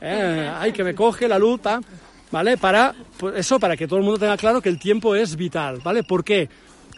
Eh, 0.00 0.52
hay 0.52 0.72
que 0.72 0.82
me 0.82 0.94
coge 0.94 1.28
la 1.28 1.38
luz, 1.38 1.60
¿vale? 2.32 2.56
Para, 2.56 2.92
pues 3.18 3.36
eso, 3.36 3.60
para 3.60 3.76
que 3.76 3.86
todo 3.86 4.00
el 4.00 4.04
mundo 4.04 4.18
tenga 4.18 4.36
claro 4.36 4.60
que 4.60 4.68
el 4.68 4.78
tiempo 4.78 5.14
es 5.14 5.36
vital, 5.36 5.80
¿vale? 5.84 6.02
¿Por 6.02 6.24
qué? 6.24 6.48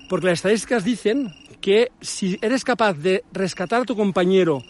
Porque 0.09 0.29
las 0.29 0.39
estadísticas 0.39 0.85
dicen 0.85 1.35
que 1.61 1.93
si 2.01 2.39
eres 2.41 2.65
capaz 2.65 2.95
de 2.95 3.25
rescatar 3.33 3.83
a 3.83 3.85
tu 3.85 3.95
compañero 3.95 4.63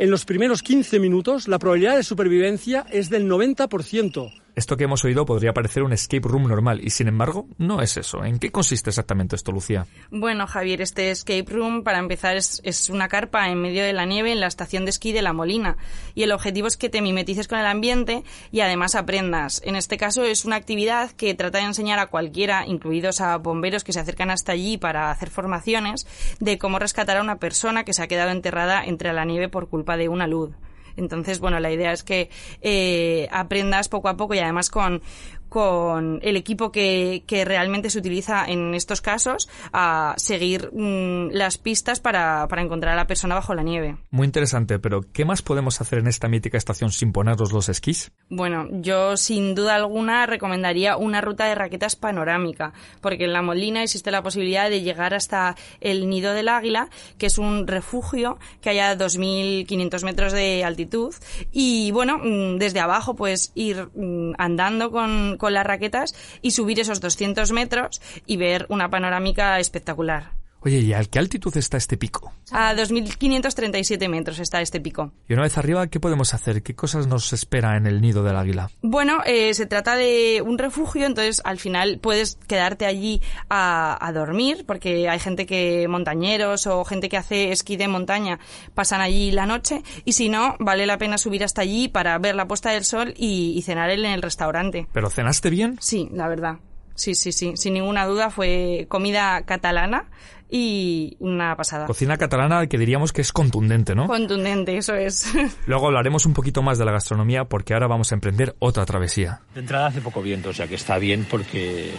en 0.00 0.10
los 0.10 0.24
primeros 0.24 0.62
15 0.62 0.98
minutos, 0.98 1.46
la 1.46 1.58
probabilidad 1.58 1.96
de 1.96 2.02
supervivencia 2.02 2.86
es 2.90 3.10
del 3.10 3.28
90%. 3.28 4.32
Esto 4.54 4.76
que 4.76 4.84
hemos 4.84 5.04
oído 5.04 5.24
podría 5.24 5.52
parecer 5.52 5.82
un 5.82 5.92
escape 5.92 6.26
room 6.26 6.48
normal 6.48 6.80
y 6.82 6.90
sin 6.90 7.08
embargo 7.08 7.46
no 7.58 7.82
es 7.82 7.96
eso. 7.96 8.24
¿En 8.24 8.38
qué 8.38 8.50
consiste 8.50 8.90
exactamente 8.90 9.36
esto, 9.36 9.52
Lucía? 9.52 9.86
Bueno, 10.10 10.46
Javier, 10.46 10.82
este 10.82 11.10
escape 11.10 11.46
room 11.48 11.82
para 11.82 11.98
empezar 11.98 12.36
es, 12.36 12.90
una 12.90 13.08
carpa 13.08 13.48
en 13.48 13.60
medio 13.60 13.82
de 13.84 13.92
la 13.92 14.06
nieve 14.06 14.32
en 14.32 14.40
la 14.40 14.46
estación 14.46 14.84
de 14.84 14.90
esquí 14.90 15.12
de 15.12 15.22
La 15.22 15.32
Molina 15.32 15.76
y 16.14 16.24
el 16.24 16.32
objetivo 16.32 16.66
es 16.66 16.76
que 16.76 16.88
te 16.88 17.02
mimetices 17.02 17.48
con 17.48 17.58
el 17.58 17.66
ambiente 17.66 18.24
y 18.50 18.60
además 18.60 18.94
aprendas. 18.94 19.62
En 19.64 19.76
este 19.76 19.96
caso 19.96 20.24
es 20.24 20.44
una 20.44 20.56
actividad 20.56 21.10
que 21.12 21.34
trata 21.34 21.58
de 21.58 21.64
enseñar 21.64 21.98
a 21.98 22.06
cualquiera, 22.06 22.66
incluidos 22.66 23.20
a 23.20 23.36
bomberos 23.38 23.84
que 23.84 23.92
se 23.92 24.00
acercan 24.00 24.30
hasta 24.30 24.52
allí 24.52 24.78
para 24.78 25.10
hacer 25.10 25.30
formaciones, 25.30 26.06
de 26.40 26.58
cómo 26.58 26.78
rescatar 26.78 27.16
a 27.16 27.22
una 27.22 27.38
persona 27.38 27.84
que 27.84 27.92
se 27.92 28.02
ha 28.02 28.08
quedado 28.08 28.30
enterrada 28.30 28.84
entre 28.84 29.12
la 29.12 29.24
nieve 29.24 29.48
por 29.48 29.68
culpa 29.68 29.96
de 29.96 30.08
una 30.08 30.26
luz. 30.26 30.50
Entonces, 30.96 31.40
bueno, 31.40 31.60
la 31.60 31.70
idea 31.70 31.92
es 31.92 32.02
que 32.02 32.30
eh, 32.60 33.28
aprendas 33.30 33.88
poco 33.88 34.08
a 34.08 34.16
poco 34.16 34.34
y 34.34 34.38
además 34.38 34.70
con, 34.70 35.02
con 35.50 36.20
el 36.22 36.36
equipo 36.36 36.72
que, 36.72 37.24
que, 37.26 37.44
realmente 37.44 37.90
se 37.90 37.98
utiliza 37.98 38.46
en 38.46 38.74
estos 38.74 39.00
casos 39.00 39.48
a 39.72 40.14
seguir 40.16 40.70
mm, 40.72 41.30
las 41.32 41.58
pistas 41.58 41.98
para, 41.98 42.46
para, 42.48 42.62
encontrar 42.62 42.94
a 42.94 42.96
la 42.96 43.06
persona 43.08 43.34
bajo 43.34 43.54
la 43.54 43.64
nieve. 43.64 43.96
Muy 44.10 44.26
interesante, 44.26 44.78
pero 44.78 45.00
¿qué 45.12 45.24
más 45.24 45.42
podemos 45.42 45.80
hacer 45.80 45.98
en 45.98 46.06
esta 46.06 46.28
mítica 46.28 46.56
estación 46.56 46.92
sin 46.92 47.12
ponernos 47.12 47.52
los 47.52 47.68
esquís? 47.68 48.12
Bueno, 48.28 48.68
yo 48.70 49.16
sin 49.16 49.56
duda 49.56 49.74
alguna 49.74 50.24
recomendaría 50.26 50.96
una 50.96 51.20
ruta 51.20 51.46
de 51.46 51.56
raquetas 51.56 51.96
panorámica, 51.96 52.72
porque 53.00 53.24
en 53.24 53.32
La 53.32 53.42
Molina 53.42 53.82
existe 53.82 54.12
la 54.12 54.22
posibilidad 54.22 54.70
de 54.70 54.82
llegar 54.82 55.14
hasta 55.14 55.56
el 55.80 56.08
Nido 56.08 56.32
del 56.32 56.48
Águila, 56.48 56.90
que 57.18 57.26
es 57.26 57.38
un 57.38 57.66
refugio 57.66 58.38
que 58.60 58.70
hay 58.70 58.78
a 58.78 58.96
2.500 58.96 60.04
metros 60.04 60.32
de 60.32 60.64
altitud, 60.64 61.12
y 61.50 61.90
bueno, 61.90 62.18
mm, 62.18 62.58
desde 62.58 62.78
abajo 62.78 63.16
pues 63.16 63.50
ir 63.56 63.88
mm, 63.96 64.34
andando 64.38 64.92
con 64.92 65.38
con 65.40 65.54
las 65.54 65.66
raquetas 65.66 66.14
y 66.40 66.52
subir 66.52 66.78
esos 66.78 67.00
200 67.00 67.50
metros 67.50 68.00
y 68.26 68.36
ver 68.36 68.66
una 68.68 68.90
panorámica 68.90 69.58
espectacular. 69.58 70.39
Oye, 70.62 70.78
¿y 70.78 70.92
a 70.92 71.02
qué 71.04 71.18
altitud 71.18 71.56
está 71.56 71.78
este 71.78 71.96
pico? 71.96 72.32
A 72.50 72.74
2.537 72.74 74.08
metros 74.08 74.38
está 74.40 74.60
este 74.60 74.78
pico. 74.80 75.12
Y 75.26 75.32
una 75.32 75.42
vez 75.42 75.56
arriba, 75.56 75.86
¿qué 75.86 76.00
podemos 76.00 76.34
hacer? 76.34 76.62
¿Qué 76.62 76.74
cosas 76.74 77.06
nos 77.06 77.32
espera 77.32 77.78
en 77.78 77.86
el 77.86 78.02
nido 78.02 78.22
del 78.22 78.36
águila? 78.36 78.70
Bueno, 78.82 79.20
eh, 79.24 79.54
se 79.54 79.64
trata 79.66 79.96
de 79.96 80.42
un 80.44 80.58
refugio, 80.58 81.06
entonces 81.06 81.40
al 81.44 81.58
final 81.58 81.98
puedes 82.02 82.36
quedarte 82.46 82.84
allí 82.84 83.22
a, 83.48 83.96
a, 84.06 84.12
dormir, 84.12 84.64
porque 84.66 85.08
hay 85.08 85.18
gente 85.18 85.46
que, 85.46 85.88
montañeros 85.88 86.66
o 86.66 86.84
gente 86.84 87.08
que 87.08 87.16
hace 87.16 87.52
esquí 87.52 87.76
de 87.76 87.88
montaña, 87.88 88.38
pasan 88.74 89.00
allí 89.00 89.30
la 89.30 89.46
noche, 89.46 89.82
y 90.04 90.12
si 90.12 90.28
no, 90.28 90.56
vale 90.58 90.86
la 90.86 90.98
pena 90.98 91.16
subir 91.16 91.42
hasta 91.42 91.62
allí 91.62 91.88
para 91.88 92.18
ver 92.18 92.34
la 92.34 92.46
puesta 92.46 92.70
del 92.70 92.84
sol 92.84 93.14
y, 93.16 93.54
y 93.56 93.62
cenar 93.62 93.90
en 93.90 94.04
el 94.04 94.20
restaurante. 94.20 94.88
¿Pero 94.92 95.08
cenaste 95.08 95.48
bien? 95.48 95.78
Sí, 95.80 96.08
la 96.12 96.28
verdad. 96.28 96.58
Sí, 97.00 97.14
sí, 97.14 97.32
sí, 97.32 97.54
sin 97.56 97.72
ninguna 97.72 98.04
duda 98.04 98.28
fue 98.28 98.84
comida 98.90 99.40
catalana 99.46 100.04
y 100.50 101.16
una 101.18 101.56
pasada. 101.56 101.86
Cocina 101.86 102.18
catalana 102.18 102.66
que 102.66 102.76
diríamos 102.76 103.14
que 103.14 103.22
es 103.22 103.32
contundente, 103.32 103.94
¿no? 103.94 104.06
Contundente, 104.06 104.76
eso 104.76 104.94
es. 104.94 105.32
Luego 105.66 105.86
hablaremos 105.86 106.26
un 106.26 106.34
poquito 106.34 106.60
más 106.60 106.76
de 106.76 106.84
la 106.84 106.92
gastronomía 106.92 107.46
porque 107.46 107.72
ahora 107.72 107.86
vamos 107.86 108.12
a 108.12 108.16
emprender 108.16 108.54
otra 108.58 108.84
travesía. 108.84 109.40
De 109.54 109.60
entrada 109.60 109.86
hace 109.86 110.02
poco 110.02 110.20
viento, 110.20 110.50
o 110.50 110.52
sea 110.52 110.68
que 110.68 110.74
está 110.74 110.98
bien 110.98 111.26
porque 111.30 111.90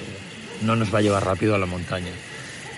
no 0.62 0.76
nos 0.76 0.94
va 0.94 1.00
a 1.00 1.02
llevar 1.02 1.26
rápido 1.26 1.56
a 1.56 1.58
la 1.58 1.66
montaña. 1.66 2.12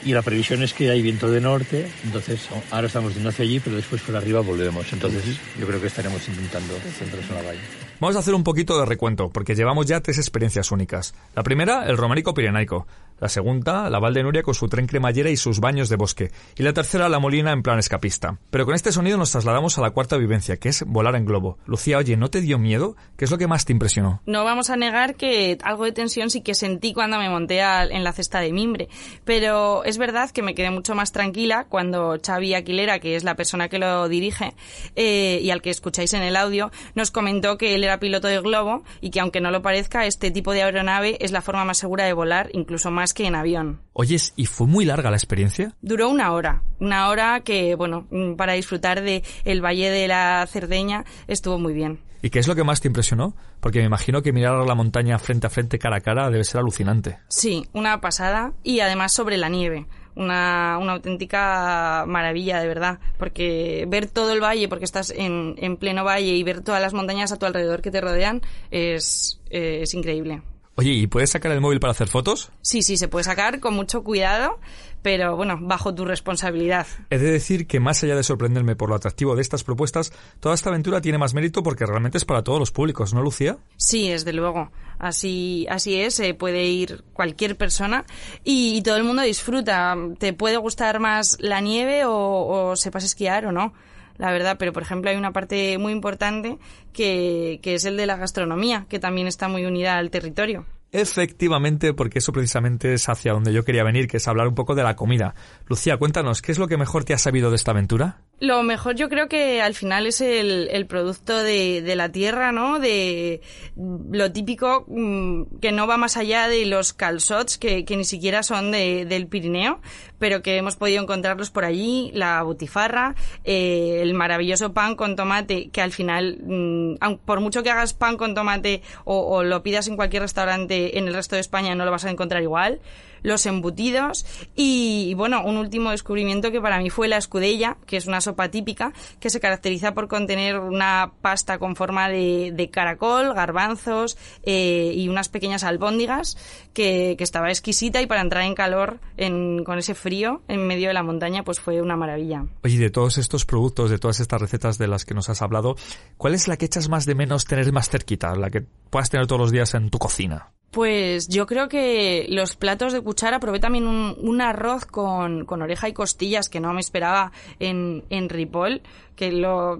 y 0.06 0.13
la 0.13 0.22
previsión 0.22 0.63
es 0.63 0.74
que 0.74 0.92
hay 0.92 1.01
viento 1.01 1.30
de 1.30 1.42
norte, 1.42 1.89
entonces 2.06 2.48
ahora 2.72 2.88
estamos 2.88 3.15
yendo 3.15 3.30
hacia 3.30 3.44
allí, 3.44 3.60
pero 3.60 3.75
después 3.75 4.01
por 4.01 4.15
arriba 4.15 4.39
volvemos. 4.39 4.94
Entonces 4.94 5.38
yo 5.60 5.68
creo 5.68 5.82
que 5.82 5.88
estaremos 5.88 6.25
intentando 6.30 6.74
centrarnos 6.75 7.30
en 7.30 7.36
la 7.36 7.42
valle. 7.42 7.82
Vamos 8.00 8.15
a 8.15 8.19
hacer 8.19 8.33
un 8.33 8.43
poquito 8.43 8.79
de 8.79 8.85
recuento, 8.85 9.29
porque 9.29 9.55
llevamos 9.55 9.85
ya 9.85 10.01
tres 10.01 10.17
experiencias 10.17 10.71
únicas. 10.71 11.13
La 11.35 11.43
primera, 11.43 11.85
el 11.85 11.97
románico 11.97 12.33
pirenaico. 12.33 12.88
La 13.24 13.30
segunda, 13.30 13.89
la 13.89 14.00
Val 14.00 14.13
de 14.13 14.22
Nuria 14.22 14.44
con 14.44 14.53
su 14.53 14.68
tren 14.68 14.86
cremallera 14.86 15.30
y 15.30 15.38
sus 15.38 15.62
baños 15.62 15.88
de 15.88 15.96
bosque. 15.96 16.30
Y 16.58 16.63
la 16.63 16.74
tercera, 16.74 17.08
la 17.08 17.20
Molina 17.20 17.53
en 17.53 17.63
plan 17.63 17.80
escapista. 17.80 18.38
Pero 18.50 18.65
con 18.65 18.75
este 18.75 18.92
sonido 18.92 19.18
nos 19.18 19.32
trasladamos 19.32 19.77
a 19.77 19.82
la 19.82 19.92
cuarta 19.92 20.18
vivencia, 20.18 20.58
que 20.58 20.68
es 20.68 20.84
volar 20.86 21.15
en 21.15 21.24
globo. 21.24 21.58
Lucía, 21.65 22.00
oye, 22.00 22.18
¿no 22.18 22.30
te 22.30 22.42
dio 22.42 22.60
miedo? 22.60 22.98
¿Qué 23.15 23.24
es 23.24 23.32
lo 23.32 23.38
que 23.38 23.48
más 23.48 23.63
te 23.63 23.72
impresionó? 23.72 24.22
No 24.25 24.44
vamos 24.44 24.70
a 24.70 24.75
negar 24.75 25.15
que 25.15 25.58
algo 25.63 25.86
de 25.86 25.94
tensión 25.94 26.30
sí 26.30 26.42
que 26.42 26.53
sentí 26.53 26.94
cuando 26.94 27.18
me 27.18 27.30
monté 27.30 27.62
en 27.62 28.03
la 28.03 28.12
cesta 28.12 28.42
de 28.42 28.51
mimbre. 28.51 28.89
Pero 29.24 29.86
es 29.86 29.98
verdad 29.98 30.30
que 30.32 30.42
me 30.42 30.53
quedé 30.53 30.70
mucho 30.70 30.94
más 30.94 31.13
tranquila 31.13 31.65
cuando 31.70 32.18
Xavi 32.22 32.56
Aquilera, 32.56 33.00
que 33.00 33.15
es 33.15 33.24
la 33.24 33.36
persona 33.36 33.70
que 33.70 33.80
lo 33.80 34.10
dirige 34.10 34.53
eh, 34.98 35.39
y 35.42 35.50
al 35.50 35.62
que 35.62 35.70
escucháis 35.70 36.13
en 36.13 36.24
el 36.24 36.36
audio, 36.36 36.72
nos 36.94 37.10
comentó 37.10 37.58
que 37.58 37.74
él 37.74 37.86
era 37.86 38.01
piloto 38.01 38.27
de 38.27 38.42
globo 38.42 38.84
y 39.00 39.12
que 39.12 39.22
aunque 39.22 39.39
no 39.39 39.50
lo 39.50 39.62
parezca, 39.62 40.06
este 40.08 40.30
tipo 40.30 40.51
de 40.51 40.63
aeronave 40.63 41.15
es 41.22 41.32
la 41.32 41.42
forma 41.42 41.63
más 41.63 41.77
segura 41.77 42.03
de 42.03 42.12
volar, 42.12 42.50
incluso 42.51 42.92
más 42.92 43.12
que 43.13 43.25
en 43.25 43.36
avión. 43.36 43.82
Oyes, 43.93 44.34
¿y 44.36 44.46
fue 44.46 44.67
muy 44.67 44.86
larga 44.86 45.10
la 45.10 45.17
experiencia? 45.17 45.75
Duró 45.82 46.10
una 46.10 46.34
hora. 46.34 46.63
Una 46.79 47.10
hora 47.10 47.41
que, 47.41 47.75
bueno, 47.75 48.08
mm, 48.10 48.36
para 48.36 48.53
disfrutar 48.53 49.01
de 49.01 49.24
el 49.46 49.63
Valle 49.63 49.89
de 49.89 50.08
la 50.08 50.46
Cerdeña 50.50 51.05
estuvo 51.27 51.60
muy 51.60 51.74
bien. 51.74 52.00
¿Y 52.24 52.29
qué 52.29 52.39
es 52.39 52.48
lo 52.48 52.55
que 52.55 52.63
más 52.63 52.79
te 52.79 52.88
impresionó? 52.88 53.36
Porque 53.60 53.79
me 53.79 53.86
imagino 53.86 54.22
que 54.22 54.32
mirar 54.32 54.65
la 54.65 54.75
montaña 54.75 55.20
frente 55.20 55.48
a 55.48 55.50
frente, 55.50 55.77
cara 55.77 55.98
a 55.98 56.01
cara, 56.01 56.29
debe 56.29 56.46
ser 56.46 56.60
alucinante. 56.60 57.20
Sí, 57.27 57.67
una 57.74 58.00
pasada. 58.00 58.53
Y 58.63 58.79
además 58.79 59.12
sobre 59.12 59.36
la 59.36 59.50
nieve. 59.50 59.88
Una, 60.15 60.77
una, 60.79 60.93
auténtica 60.93 62.05
maravilla, 62.08 62.62
de 62.62 62.67
verdad. 62.67 63.00
Porque 63.17 63.86
ver 63.89 64.08
todo 64.08 64.32
el 64.32 64.41
valle, 64.41 64.70
porque 64.70 64.86
estás 64.86 65.10
en, 65.10 65.55
en 65.58 65.75
pleno 65.75 66.05
valle 66.05 66.34
y 66.34 66.43
ver 66.43 66.62
todas 66.62 66.82
las 66.82 66.93
montañas 66.93 67.34
a 67.34 67.38
tu 67.38 67.46
alrededor 67.46 67.82
que 67.82 67.91
te 67.91 68.00
rodean, 68.00 68.41
es, 68.72 69.41
eh, 69.50 69.79
es 69.82 69.93
increíble. 69.93 70.43
Oye, 70.75 70.92
¿y 70.92 71.06
puedes 71.06 71.30
sacar 71.30 71.51
el 71.51 71.62
móvil 71.62 71.80
para 71.80 71.92
hacer 71.92 72.08
fotos? 72.08 72.51
Sí, 72.62 72.82
sí, 72.82 72.98
se 72.98 73.08
puede 73.08 73.24
sacar 73.24 73.60
con 73.60 73.75
mucho 73.75 74.03
cuidado, 74.03 74.60
pero 75.03 75.36
bueno, 75.36 75.60
bajo 75.62 75.94
tu 75.94 76.03
responsabilidad. 76.03 76.88
He 77.12 77.20
de 77.20 77.32
decir 77.32 77.68
que 77.68 77.80
más 77.80 78.03
allá 78.03 78.15
de 78.15 78.24
sorprenderme 78.24 78.75
por 78.75 78.89
lo 78.89 78.96
atractivo 78.96 79.36
de 79.36 79.44
estas 79.44 79.63
propuestas, 79.63 80.12
toda 80.39 80.56
esta 80.56 80.70
aventura 80.70 81.00
tiene 81.00 81.20
más 81.20 81.36
mérito 81.36 81.62
porque 81.62 81.86
realmente 81.86 82.18
es 82.18 82.25
para 82.25 82.44
todos 82.44 82.58
los 82.58 82.72
públicos, 82.72 83.13
¿no, 83.13 83.22
Lucía? 83.22 83.58
Sí, 83.77 84.10
desde 84.10 84.34
luego. 84.34 84.72
Así, 84.98 85.68
así 85.70 86.01
es, 86.01 86.20
eh, 86.20 86.34
puede 86.34 86.65
ir 86.65 87.03
cualquier 87.13 87.56
persona 87.56 88.06
y, 88.44 88.77
y, 88.77 88.82
todo 88.82 88.98
el 88.98 89.03
mundo 89.03 89.22
disfruta. 89.22 89.96
Te 90.18 90.34
puede 90.34 90.58
gustar 90.58 91.00
más 91.00 91.38
la 91.39 91.62
nieve 91.62 92.06
o, 92.06 92.72
o 92.72 92.75
sepas 92.75 93.03
esquiar 93.03 93.46
o 93.46 93.51
no 93.51 93.74
la 94.17 94.32
verdad, 94.32 94.58
pero 94.60 94.74
por 94.74 94.84
ejemplo 94.84 95.10
hay 95.10 95.17
una 95.17 95.32
parte 95.32 95.77
muy 95.77 95.91
importante 95.91 96.58
que, 96.91 97.60
que 97.62 97.75
es 97.75 97.86
el 97.86 97.98
de 97.98 98.05
la 98.05 98.17
gastronomía, 98.17 98.86
que 98.89 99.00
también 99.00 99.27
está 99.27 99.48
muy 99.48 99.65
unida 99.65 99.98
al 99.98 100.12
territorio. 100.12 100.65
Efectivamente, 100.93 101.96
porque 101.96 102.20
eso 102.20 102.32
precisamente 102.32 102.93
es 102.93 103.10
hacia 103.10 103.34
donde 103.34 103.51
yo 103.51 103.63
quería 103.63 103.84
venir, 103.84 104.08
que 104.08 104.17
es 104.17 104.27
hablar 104.27 104.48
un 104.48 104.53
poco 104.53 104.75
de 104.75 104.84
la 104.84 104.96
comida. 104.96 105.34
Lucía, 105.67 105.98
cuéntanos, 105.98 106.43
¿qué 106.43 106.51
es 106.51 106.60
lo 106.60 106.67
que 106.67 106.77
mejor 106.77 107.03
te 107.03 107.15
ha 107.15 107.17
sabido 107.17 107.50
de 107.50 107.55
esta 107.55 107.72
aventura? 107.72 108.22
Lo 108.43 108.62
mejor 108.62 108.95
yo 108.95 109.07
creo 109.07 109.29
que 109.29 109.62
al 109.62 109.73
final 109.73 110.05
es 110.05 110.19
el, 110.19 110.67
el 110.69 110.85
producto 110.85 111.38
de, 111.38 111.81
de, 111.81 111.95
la 111.95 112.09
tierra, 112.09 112.51
¿no? 112.51 112.77
De 112.77 113.39
lo 113.77 114.33
típico 114.33 114.83
mm, 114.89 115.59
que 115.62 115.71
no 115.71 115.88
va 115.88 115.95
más 115.95 116.17
allá 116.17 116.50
de 116.50 116.65
los 116.65 116.91
calzots, 116.91 117.57
que, 117.57 117.85
que 117.85 117.95
ni 117.95 118.03
siquiera 118.03 118.43
son 118.43 118.71
de, 118.71 119.05
del 119.05 119.27
Pirineo, 119.27 119.79
pero 120.19 120.41
que 120.41 120.57
hemos 120.57 120.75
podido 120.75 121.01
encontrarlos 121.01 121.51
por 121.51 121.63
allí, 121.63 122.12
la 122.13 122.43
butifarra, 122.43 123.15
eh, 123.45 124.00
el 124.01 124.13
maravilloso 124.13 124.73
pan 124.73 124.97
con 124.97 125.15
tomate, 125.15 125.69
que 125.69 125.79
al 125.79 125.93
final, 125.93 126.39
mm, 126.43 126.95
por 127.23 127.39
mucho 127.39 127.63
que 127.63 127.71
hagas 127.71 127.93
pan 127.93 128.17
con 128.17 128.35
tomate 128.35 128.81
o, 129.05 129.21
o 129.21 129.43
lo 129.43 129.63
pidas 129.63 129.88
en 129.88 129.95
cualquier 129.95 130.23
restaurante 130.23 130.97
en 130.97 131.07
el 131.07 131.13
resto 131.13 131.35
de 131.38 131.41
España, 131.41 131.75
no 131.75 131.85
lo 131.85 131.91
vas 131.91 132.03
a 132.03 132.12
encontrar 132.12 132.43
igual 132.43 132.81
los 133.24 133.46
embutidos 133.46 134.25
y, 134.56 135.13
bueno, 135.15 135.44
un 135.44 135.58
último 135.58 135.92
descubrimiento 135.92 136.51
que 136.51 136.62
para 136.62 136.80
mí 136.80 136.89
fue 136.89 137.08
la 137.08 137.18
escudella, 137.18 137.77
que 137.88 137.98
es 137.98 138.06
una 138.06 138.22
sopa 138.22 138.50
típica 138.50 138.94
que 139.20 139.30
se 139.30 139.39
caracteriza 139.39 139.94
por 139.94 140.08
contener 140.08 140.60
una 140.60 141.13
pasta 141.22 141.58
con 141.58 141.75
forma 141.75 142.10
de, 142.10 142.51
de 142.53 142.70
caracol, 142.70 143.34
garbanzos 143.34 144.18
eh, 144.44 144.92
y 144.96 145.08
unas 145.08 145.30
pequeñas 145.30 145.63
albóndigas 145.63 146.38
que, 146.74 147.18
estaba 147.24 147.48
exquisita 147.48 148.01
y 148.01 148.06
para 148.06 148.20
entrar 148.20 148.44
en 148.44 148.53
calor 148.53 149.00
en, 149.15 149.63
con 149.63 149.77
ese 149.80 149.96
frío 149.96 150.42
en 150.50 150.68
medio 150.68 150.89
de 150.89 150.94
la 150.94 151.03
montaña 151.03 151.44
pues 151.44 151.62
fue 151.62 151.82
una 151.82 151.96
maravilla. 151.96 152.46
Oye, 152.65 152.77
de 152.77 152.89
todos 152.89 153.18
estos 153.18 153.46
productos, 153.46 153.89
de 153.89 153.98
todas 153.98 154.20
estas 154.20 154.42
recetas 154.42 154.77
de 154.77 154.88
las 154.88 155.06
que 155.06 155.13
nos 155.13 155.30
has 155.30 155.42
hablado, 155.42 155.77
¿cuál 156.18 156.36
es 156.36 156.50
la 156.50 156.58
que 156.58 156.65
echas 156.65 156.89
más 156.89 157.06
de 157.06 157.15
menos 157.15 157.46
tener 157.46 157.72
más 157.72 157.89
cerquita, 157.89 158.36
la 158.36 158.50
que 158.50 158.65
puedas 158.89 159.10
tener 159.10 159.25
todos 159.25 159.39
los 159.39 159.51
días 159.51 159.74
en 159.74 159.89
tu 159.89 160.00
cocina? 160.00 160.51
Pues 160.74 161.27
yo 161.27 161.46
creo 161.46 161.70
que 161.70 162.25
los 162.30 162.56
platos 162.56 162.94
de 162.94 163.01
cuchara 163.01 163.39
probé 163.39 163.60
también 163.60 163.86
un, 163.88 164.42
arroz 164.42 164.88
con, 164.88 165.46
con, 165.46 165.62
oreja 165.62 165.88
y 165.88 165.94
costillas 165.94 166.50
que 166.50 166.60
no 166.60 166.74
me 166.74 166.82
esperaba 166.82 167.32
en, 167.60 168.03
en 168.10 168.27
Ripoll, 168.27 168.82
que 169.15 169.32
lo 169.32 169.80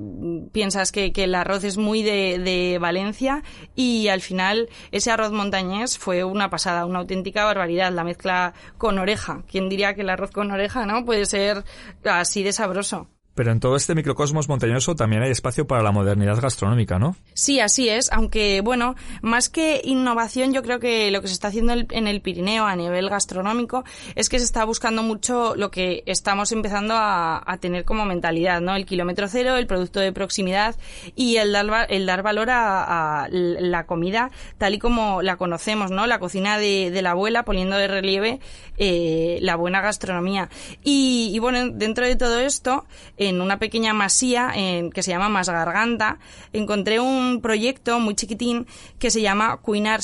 piensas 0.52 0.92
que, 0.92 1.12
que 1.12 1.24
el 1.24 1.34
arroz 1.34 1.64
es 1.64 1.78
muy 1.78 2.04
de, 2.04 2.38
de, 2.38 2.78
Valencia 2.78 3.42
y 3.74 4.10
al 4.10 4.22
final 4.22 4.70
ese 4.92 5.10
arroz 5.10 5.32
montañés 5.32 5.98
fue 5.98 6.24
una 6.24 6.52
pasada, 6.52 6.86
una 6.86 7.00
auténtica 7.00 7.44
barbaridad, 7.44 7.92
la 7.92 8.04
mezcla 8.04 8.54
con 8.78 9.00
oreja. 9.00 9.42
¿Quién 9.50 9.70
diría 9.70 9.96
que 9.96 10.02
el 10.02 10.12
arroz 10.12 10.30
con 10.30 10.52
oreja 10.52 10.86
no 10.86 11.06
puede 11.06 11.26
ser 11.26 11.64
así 12.04 12.44
de 12.44 12.54
sabroso? 12.54 13.08
Pero 13.36 13.52
en 13.52 13.60
todo 13.60 13.76
este 13.76 13.96
microcosmos 13.96 14.48
montañoso 14.48 14.96
también 14.96 15.24
hay 15.24 15.32
espacio 15.32 15.66
para 15.66 15.82
la 15.82 15.92
modernidad 15.92 16.40
gastronómica, 16.40 17.00
¿no? 17.00 17.16
Sí, 17.34 17.60
así 17.60 17.90
es, 17.90 18.12
aunque 18.12 18.62
bueno, 18.62 18.96
más 19.22 19.50
que 19.50 19.82
innovación, 19.84 20.54
yo 20.54 20.62
creo 20.62 20.80
que 20.80 21.10
lo 21.10 21.22
que 21.22 21.28
se 21.28 21.34
está 21.34 21.48
haciendo 21.48 21.74
en 21.74 22.08
el 22.08 22.22
Pirineo 22.22 22.66
a 22.66 22.76
nivel 22.76 23.10
gastronómico 23.10 23.84
es 24.16 24.30
que 24.30 24.40
se 24.40 24.46
está 24.46 24.64
buscando 24.66 25.02
mucho 25.02 25.56
lo 25.56 25.72
que 25.72 26.04
estamos 26.06 26.52
empezando 26.52 26.94
a, 26.96 27.42
tener 27.60 27.86
como 27.86 28.06
mentalidad, 28.06 28.62
¿no? 28.62 28.76
El 28.76 28.86
kilómetro 28.86 29.28
cero, 29.28 29.56
el 29.58 29.68
producto 29.68 30.00
de 30.00 30.12
proximidad 30.12 30.76
y 31.16 31.38
el 31.38 31.54
dar, 31.54 31.88
el 31.90 32.06
dar 32.06 32.24
valor 32.24 32.50
a, 32.50 33.24
a 33.24 33.30
la 33.30 33.86
comida 33.86 34.32
tal 34.58 34.74
y 34.74 34.80
como 34.80 35.22
la 35.22 35.38
conocemos, 35.38 35.92
¿no? 35.92 36.08
La 36.08 36.20
cocina 36.20 36.58
de, 36.58 36.92
de 36.92 37.02
la 37.02 37.12
abuela 37.12 37.44
poniendo 37.46 37.78
de 37.78 37.88
relieve 37.88 38.40
eh, 38.78 39.38
la 39.42 39.56
buena 39.56 39.82
gastronomía. 39.82 40.50
Y 40.84 41.38
bueno, 41.40 41.70
dentro 41.70 42.08
de 42.08 42.16
todo 42.16 42.40
esto, 42.40 42.86
en 43.26 43.42
una 43.42 43.60
pequeña 43.60 43.94
masía 43.94 44.52
en, 44.56 44.92
que 44.92 45.04
se 45.04 45.12
llama 45.12 45.30
Más 45.30 45.50
Garganta, 45.50 46.20
encontré 46.52 47.00
un 47.00 47.42
proyecto 47.42 48.00
muy 48.00 48.16
chiquitín 48.16 48.68
que 49.00 49.12
se 49.12 49.22
llama 49.22 49.58
Cuinar 49.58 50.02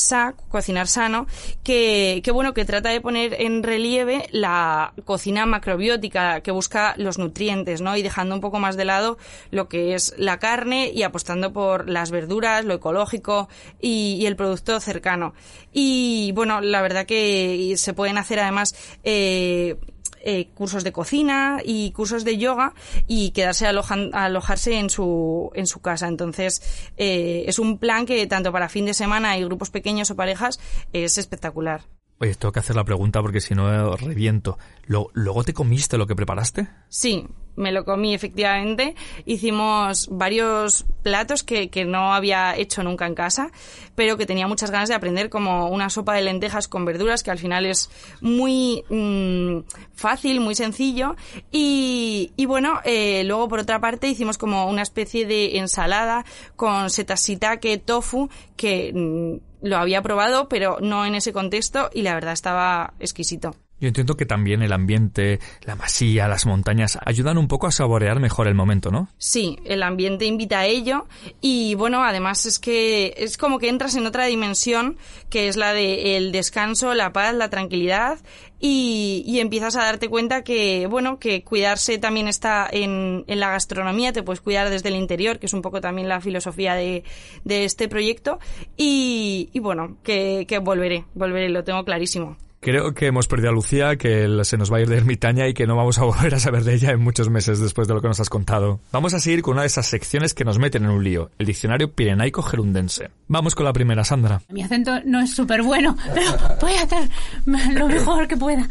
Cocinar 0.49 0.87
Sano, 0.87 1.27
que, 1.63 2.21
bueno, 2.33 2.53
que 2.53 2.65
trata 2.65 2.89
de 2.89 3.01
poner 3.01 3.41
en 3.41 3.63
relieve 3.63 4.27
la 4.31 4.93
cocina 5.05 5.45
macrobiótica 5.45 6.41
que 6.41 6.51
busca 6.51 6.93
los 6.97 7.17
nutrientes, 7.17 7.81
¿no? 7.81 7.95
Y 7.95 8.01
dejando 8.01 8.35
un 8.35 8.41
poco 8.41 8.59
más 8.59 8.77
de 8.77 8.85
lado 8.85 9.17
lo 9.51 9.67
que 9.67 9.93
es 9.93 10.13
la 10.17 10.39
carne 10.39 10.91
y 10.93 11.03
apostando 11.03 11.53
por 11.53 11.89
las 11.89 12.11
verduras, 12.11 12.65
lo 12.65 12.73
ecológico 12.73 13.49
y, 13.81 14.17
y 14.19 14.25
el 14.25 14.35
producto 14.35 14.79
cercano. 14.79 15.33
Y 15.71 16.31
bueno, 16.33 16.61
la 16.61 16.81
verdad 16.81 17.05
que 17.05 17.73
se 17.77 17.93
pueden 17.93 18.17
hacer 18.17 18.39
además 18.39 18.75
eh, 19.03 19.77
eh, 20.21 20.49
cursos 20.53 20.83
de 20.83 20.91
cocina 20.91 21.59
y 21.63 21.91
cursos 21.91 22.23
de 22.23 22.37
yoga 22.37 22.73
y 23.07 23.31
quedarse 23.31 23.67
alojan, 23.67 24.11
alojarse 24.13 24.77
en 24.79 24.89
su, 24.89 25.51
en 25.53 25.67
su 25.67 25.81
casa. 25.81 26.07
Entonces, 26.07 26.61
eh, 26.97 27.43
es 27.47 27.59
un 27.59 27.77
plan 27.77 28.05
que 28.05 28.25
tanto 28.27 28.51
para 28.51 28.69
fin 28.69 28.85
de 28.85 28.93
semana 28.93 29.37
y 29.37 29.43
grupos 29.43 29.69
pequeños 29.69 30.11
o 30.11 30.15
parejas 30.15 30.59
es 30.93 31.17
espectacular. 31.17 31.81
Oye, 32.21 32.35
tengo 32.35 32.51
que 32.51 32.59
hacer 32.59 32.75
la 32.75 32.83
pregunta 32.83 33.21
porque 33.21 33.39
si 33.39 33.55
no 33.55 33.95
reviento. 33.95 34.57
¿Luego 34.87 35.43
te 35.43 35.53
comiste 35.53 35.97
lo 35.97 36.05
que 36.05 36.15
preparaste? 36.15 36.67
Sí, 36.89 37.25
me 37.55 37.71
lo 37.71 37.85
comí 37.85 38.13
efectivamente. 38.13 38.95
Hicimos 39.25 40.09
varios 40.11 40.85
platos 41.01 41.43
que, 41.43 41.69
que, 41.69 41.85
no 41.85 42.13
había 42.13 42.57
hecho 42.57 42.83
nunca 42.83 43.05
en 43.05 43.15
casa, 43.15 43.51
pero 43.95 44.17
que 44.17 44.25
tenía 44.25 44.47
muchas 44.47 44.69
ganas 44.69 44.89
de 44.89 44.95
aprender, 44.95 45.29
como 45.29 45.69
una 45.69 45.89
sopa 45.89 46.13
de 46.15 46.23
lentejas 46.23 46.67
con 46.67 46.83
verduras, 46.83 47.23
que 47.23 47.31
al 47.31 47.37
final 47.37 47.65
es 47.65 47.89
muy 48.19 48.83
mmm, 48.89 49.59
fácil, 49.93 50.41
muy 50.41 50.55
sencillo. 50.55 51.15
Y, 51.53 52.33
y 52.35 52.45
bueno, 52.47 52.81
eh, 52.83 53.23
luego 53.23 53.47
por 53.47 53.59
otra 53.59 53.79
parte 53.79 54.09
hicimos 54.09 54.37
como 54.37 54.69
una 54.69 54.81
especie 54.81 55.25
de 55.25 55.57
ensalada 55.57 56.25
con 56.57 56.89
setas 56.89 57.25
shiitake, 57.25 57.77
tofu, 57.77 58.29
que 58.57 58.91
mmm, 58.93 59.48
lo 59.61 59.77
había 59.77 60.01
probado, 60.01 60.49
pero 60.49 60.77
no 60.81 61.05
en 61.05 61.15
ese 61.15 61.33
contexto 61.33 61.89
y 61.93 62.01
la 62.01 62.13
verdad 62.13 62.33
estaba 62.33 62.93
exquisito. 62.99 63.55
Yo 63.79 63.87
entiendo 63.87 64.17
que 64.17 64.25
también 64.25 64.61
el 64.61 64.73
ambiente, 64.73 65.39
la 65.63 65.75
masía, 65.75 66.27
las 66.27 66.45
montañas 66.45 66.97
ayudan 67.05 67.37
un 67.37 67.47
poco 67.47 67.67
a 67.67 67.71
saborear 67.71 68.19
mejor 68.19 68.47
el 68.47 68.55
momento, 68.55 68.91
¿no? 68.91 69.07
Sí, 69.17 69.57
el 69.63 69.83
ambiente 69.83 70.25
invita 70.25 70.59
a 70.59 70.65
ello 70.65 71.07
y 71.39 71.75
bueno, 71.75 72.03
además 72.03 72.45
es 72.45 72.59
que 72.59 73.13
es 73.17 73.37
como 73.37 73.57
que 73.57 73.69
entras 73.69 73.95
en 73.95 74.05
otra 74.05 74.25
dimensión 74.25 74.97
que 75.29 75.47
es 75.47 75.55
la 75.55 75.71
de 75.73 76.17
el 76.17 76.31
descanso, 76.33 76.93
la 76.93 77.13
paz, 77.13 77.33
la 77.33 77.49
tranquilidad 77.49 78.19
y, 78.59 79.23
y 79.25 79.39
empiezas 79.39 79.77
a 79.77 79.83
darte 79.83 80.09
cuenta 80.09 80.43
que 80.43 80.87
bueno, 80.87 81.17
que 81.17 81.43
cuidarse 81.43 81.97
también 81.97 82.27
está 82.27 82.67
en, 82.69 83.23
en 83.27 83.39
la 83.39 83.49
gastronomía, 83.49 84.11
te 84.11 84.23
puedes 84.23 84.41
cuidar 84.41 84.69
desde 84.69 84.89
el 84.89 84.95
interior, 84.95 85.39
que 85.39 85.45
es 85.45 85.53
un 85.53 85.61
poco 85.61 85.79
también 85.79 86.09
la 86.09 86.19
filosofía 86.19 86.75
de, 86.75 87.05
de 87.45 87.63
este 87.63 87.87
proyecto 87.87 88.39
y, 88.75 89.49
y 89.53 89.59
bueno, 89.59 89.97
que 90.03 90.45
volveré, 90.61 91.05
volveré, 91.13 91.47
lo 91.47 91.63
tengo 91.63 91.85
clarísimo. 91.85 92.35
Creo 92.61 92.93
que 92.93 93.07
hemos 93.07 93.27
perdido 93.27 93.51
a 93.51 93.53
Lucía, 93.53 93.95
que 93.95 94.27
se 94.43 94.57
nos 94.57 94.71
va 94.71 94.77
a 94.77 94.81
ir 94.81 94.89
de 94.89 94.97
ermitaña 94.97 95.47
y 95.47 95.53
que 95.53 95.65
no 95.65 95.77
vamos 95.77 95.97
a 95.97 96.03
volver 96.05 96.35
a 96.35 96.39
saber 96.39 96.65
de 96.65 96.73
ella 96.73 96.91
en 96.91 96.99
muchos 96.99 97.29
meses 97.29 97.59
después 97.59 97.87
de 97.87 97.93
lo 97.93 98.01
que 98.01 98.09
nos 98.09 98.19
has 98.19 98.29
contado. 98.29 98.81
Vamos 98.91 99.13
a 99.13 99.19
seguir 99.19 99.41
con 99.41 99.53
una 99.53 99.61
de 99.61 99.67
esas 99.67 99.87
secciones 99.87 100.33
que 100.33 100.43
nos 100.43 100.59
meten 100.59 100.83
en 100.83 100.89
un 100.89 101.03
lío, 101.03 101.31
el 101.39 101.45
diccionario 101.45 101.93
pirenaico 101.93 102.41
gerundense. 102.41 103.11
Vamos 103.27 103.55
con 103.55 103.65
la 103.65 103.71
primera, 103.71 104.03
Sandra. 104.03 104.41
Mi 104.49 104.61
acento 104.61 104.99
no 105.05 105.21
es 105.21 105.33
súper 105.33 105.63
bueno, 105.63 105.95
pero 106.13 106.31
voy 106.59 106.73
a 106.73 106.83
hacer 106.83 107.09
lo 107.45 107.87
mejor 107.87 108.27
que 108.27 108.35
pueda. 108.35 108.67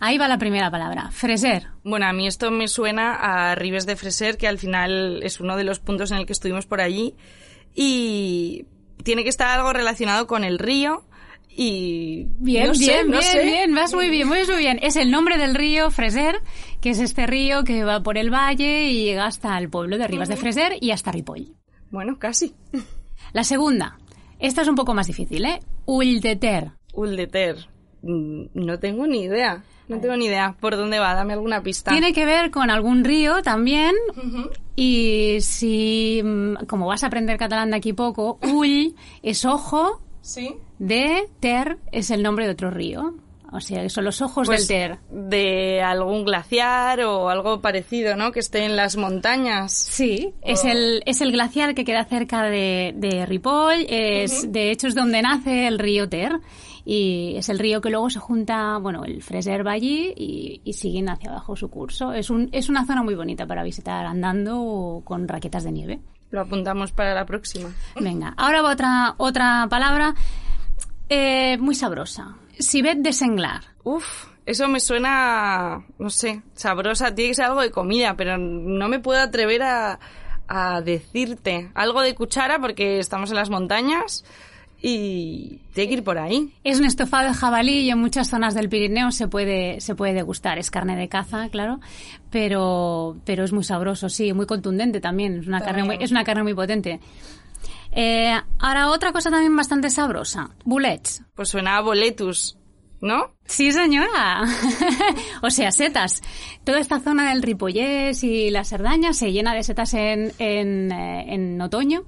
Ahí 0.00 0.18
va 0.18 0.26
la 0.26 0.38
primera 0.38 0.70
palabra, 0.70 1.10
freser. 1.12 1.68
Bueno, 1.84 2.06
a 2.06 2.12
mí 2.12 2.26
esto 2.26 2.50
me 2.50 2.66
suena 2.66 3.14
a 3.14 3.54
Ribes 3.54 3.86
de 3.86 3.94
Freser, 3.94 4.36
que 4.36 4.48
al 4.48 4.58
final 4.58 5.20
es 5.22 5.38
uno 5.38 5.56
de 5.56 5.64
los 5.64 5.78
puntos 5.78 6.10
en 6.10 6.18
el 6.18 6.26
que 6.26 6.32
estuvimos 6.32 6.66
por 6.66 6.80
allí 6.80 7.14
y 7.74 8.66
tiene 9.04 9.22
que 9.22 9.30
estar 9.30 9.56
algo 9.56 9.72
relacionado 9.72 10.26
con 10.26 10.42
el 10.42 10.58
río 10.58 11.04
y 11.60 12.28
bien, 12.38 12.68
no 12.68 12.74
sé, 12.74 12.84
bien, 12.84 13.06
no 13.10 13.18
bien, 13.18 13.22
sé. 13.32 13.42
bien, 13.44 13.74
vas 13.74 13.92
muy 13.92 14.08
bien, 14.10 14.28
muy, 14.28 14.46
muy 14.46 14.58
bien. 14.58 14.78
Es 14.80 14.94
el 14.94 15.10
nombre 15.10 15.38
del 15.38 15.56
río 15.56 15.90
Freser, 15.90 16.40
que 16.80 16.90
es 16.90 17.00
este 17.00 17.26
río 17.26 17.64
que 17.64 17.82
va 17.82 18.00
por 18.00 18.16
el 18.16 18.30
valle 18.32 18.88
y 18.90 19.02
llega 19.06 19.26
hasta 19.26 19.58
el 19.58 19.68
pueblo 19.68 19.98
de 19.98 20.06
Ribas 20.06 20.28
de 20.28 20.36
Freser 20.36 20.76
y 20.80 20.92
hasta 20.92 21.10
Ripoll. 21.10 21.56
Bueno, 21.90 22.16
casi. 22.18 22.54
La 23.32 23.42
segunda, 23.42 23.98
esta 24.38 24.62
es 24.62 24.68
un 24.68 24.76
poco 24.76 24.94
más 24.94 25.08
difícil, 25.08 25.44
¿eh? 25.46 25.58
Ull 25.84 26.20
de 26.20 26.36
Ter. 26.36 26.70
Uldeter. 26.94 27.56
Mm, 28.02 28.44
No 28.54 28.78
tengo 28.78 29.06
ni 29.08 29.22
idea. 29.22 29.64
No 29.88 29.98
tengo 30.00 30.16
ni 30.16 30.26
idea. 30.26 30.54
¿Por 30.60 30.76
dónde 30.76 30.98
va? 31.00 31.14
Dame 31.14 31.32
alguna 31.32 31.62
pista. 31.62 31.90
Tiene 31.90 32.12
que 32.12 32.24
ver 32.24 32.50
con 32.52 32.70
algún 32.70 33.02
río 33.02 33.42
también. 33.42 33.94
Y 34.76 35.38
si, 35.40 36.20
mm, 36.22 36.66
como 36.68 36.86
vas 36.86 37.02
a 37.02 37.08
aprender 37.08 37.36
catalán 37.38 37.70
de 37.70 37.78
aquí 37.78 37.92
poco, 37.94 38.38
Ull 38.52 38.94
es 39.22 39.44
ojo, 39.44 40.02
Sí. 40.20 40.54
De 40.78 41.28
Ter 41.40 41.78
es 41.92 42.10
el 42.10 42.22
nombre 42.22 42.46
de 42.46 42.52
otro 42.52 42.70
río. 42.70 43.14
O 43.50 43.60
sea, 43.60 43.80
que 43.80 43.88
son 43.88 44.04
los 44.04 44.20
ojos 44.20 44.46
Pues 44.46 44.68
del 44.68 44.78
Ter. 44.90 44.98
de 45.10 45.80
algún 45.80 46.26
glaciar 46.26 47.00
o 47.00 47.30
algo 47.30 47.62
parecido, 47.62 48.14
¿no? 48.14 48.30
Que 48.30 48.40
esté 48.40 48.64
en 48.66 48.76
las 48.76 48.98
montañas. 48.98 49.72
Sí, 49.72 50.34
es 50.42 50.66
el, 50.66 51.02
es 51.06 51.22
el 51.22 51.32
glaciar 51.32 51.74
que 51.74 51.86
queda 51.86 52.04
cerca 52.04 52.42
de, 52.42 52.92
de 52.94 53.24
Ripoll, 53.24 53.86
es, 53.88 54.52
de 54.52 54.70
hecho 54.70 54.86
es 54.86 54.94
donde 54.94 55.22
nace 55.22 55.66
el 55.66 55.78
río 55.78 56.10
Ter 56.10 56.40
y 56.84 57.36
es 57.36 57.48
el 57.48 57.58
río 57.58 57.80
que 57.80 57.88
luego 57.88 58.10
se 58.10 58.18
junta, 58.18 58.76
bueno, 58.78 59.04
el 59.04 59.22
Freser 59.22 59.66
va 59.66 59.72
allí 59.72 60.12
y, 60.14 60.60
y 60.62 60.72
siguen 60.74 61.08
hacia 61.08 61.30
abajo 61.30 61.56
su 61.56 61.70
curso. 61.70 62.12
Es, 62.12 62.28
un, 62.28 62.50
es 62.52 62.68
una 62.68 62.84
zona 62.84 63.02
muy 63.02 63.14
bonita 63.14 63.46
para 63.46 63.62
visitar 63.62 64.04
andando 64.04 64.60
o 64.60 65.04
con 65.04 65.26
raquetas 65.26 65.64
de 65.64 65.72
nieve. 65.72 66.00
Lo 66.30 66.42
apuntamos 66.42 66.92
para 66.92 67.14
la 67.14 67.24
próxima. 67.24 67.70
Venga, 67.98 68.34
ahora 68.36 68.60
va 68.60 68.72
otra, 68.72 69.14
otra 69.16 69.66
palabra 69.70 70.14
eh, 71.08 71.56
muy 71.58 71.74
sabrosa. 71.74 72.36
Sibet 72.58 72.98
de 72.98 73.12
senglar. 73.12 73.62
Uf, 73.84 74.26
eso 74.46 74.68
me 74.68 74.80
suena, 74.80 75.84
no 75.98 76.10
sé, 76.10 76.42
sabrosa. 76.54 77.14
Tiene 77.14 77.30
que 77.30 77.34
ser 77.34 77.46
algo 77.46 77.60
de 77.60 77.70
comida, 77.70 78.16
pero 78.16 78.38
no 78.38 78.88
me 78.88 78.98
puedo 78.98 79.20
atrever 79.20 79.62
a, 79.62 79.98
a 80.48 80.80
decirte 80.80 81.70
algo 81.74 82.00
de 82.00 82.14
cuchara 82.14 82.58
porque 82.58 82.98
estamos 82.98 83.30
en 83.30 83.36
las 83.36 83.50
montañas 83.50 84.24
y 84.80 85.60
tiene 85.74 85.88
que 85.88 85.94
ir 85.96 86.04
por 86.04 86.18
ahí. 86.18 86.54
Es 86.62 86.78
un 86.78 86.84
estofado 86.84 87.28
de 87.28 87.34
jabalí 87.34 87.80
y 87.80 87.90
en 87.90 87.98
muchas 87.98 88.30
zonas 88.30 88.54
del 88.54 88.68
Pirineo 88.68 89.10
se 89.10 89.26
puede, 89.26 89.80
se 89.80 89.94
puede 89.94 90.14
degustar. 90.14 90.58
Es 90.58 90.70
carne 90.70 90.96
de 90.96 91.08
caza, 91.08 91.48
claro, 91.48 91.80
pero, 92.30 93.16
pero 93.24 93.44
es 93.44 93.52
muy 93.52 93.64
sabroso, 93.64 94.08
sí, 94.08 94.32
muy 94.32 94.46
contundente 94.46 95.00
también. 95.00 95.40
Es 95.40 95.46
una, 95.48 95.60
carne 95.60 95.84
muy, 95.84 95.98
es 96.00 96.10
una 96.10 96.24
carne 96.24 96.44
muy 96.44 96.54
potente. 96.54 97.00
Eh, 98.00 98.40
ahora, 98.60 98.90
otra 98.90 99.10
cosa 99.10 99.28
también 99.28 99.56
bastante 99.56 99.90
sabrosa. 99.90 100.50
Bullets. 100.64 101.24
Pues 101.34 101.48
suena 101.48 101.78
a 101.78 101.80
boletus, 101.80 102.56
¿no? 103.00 103.32
Sí, 103.44 103.72
señora. 103.72 104.44
o 105.42 105.50
sea, 105.50 105.70
setas. 105.70 106.22
Toda 106.64 106.80
esta 106.80 107.00
zona 107.00 107.30
del 107.30 107.42
Ripollés 107.42 108.22
y 108.22 108.50
la 108.50 108.64
Cerdaña 108.64 109.12
se 109.12 109.32
llena 109.32 109.54
de 109.54 109.62
setas 109.62 109.94
en, 109.94 110.32
en, 110.38 110.92
eh, 110.92 111.34
en 111.34 111.60
otoño 111.60 112.04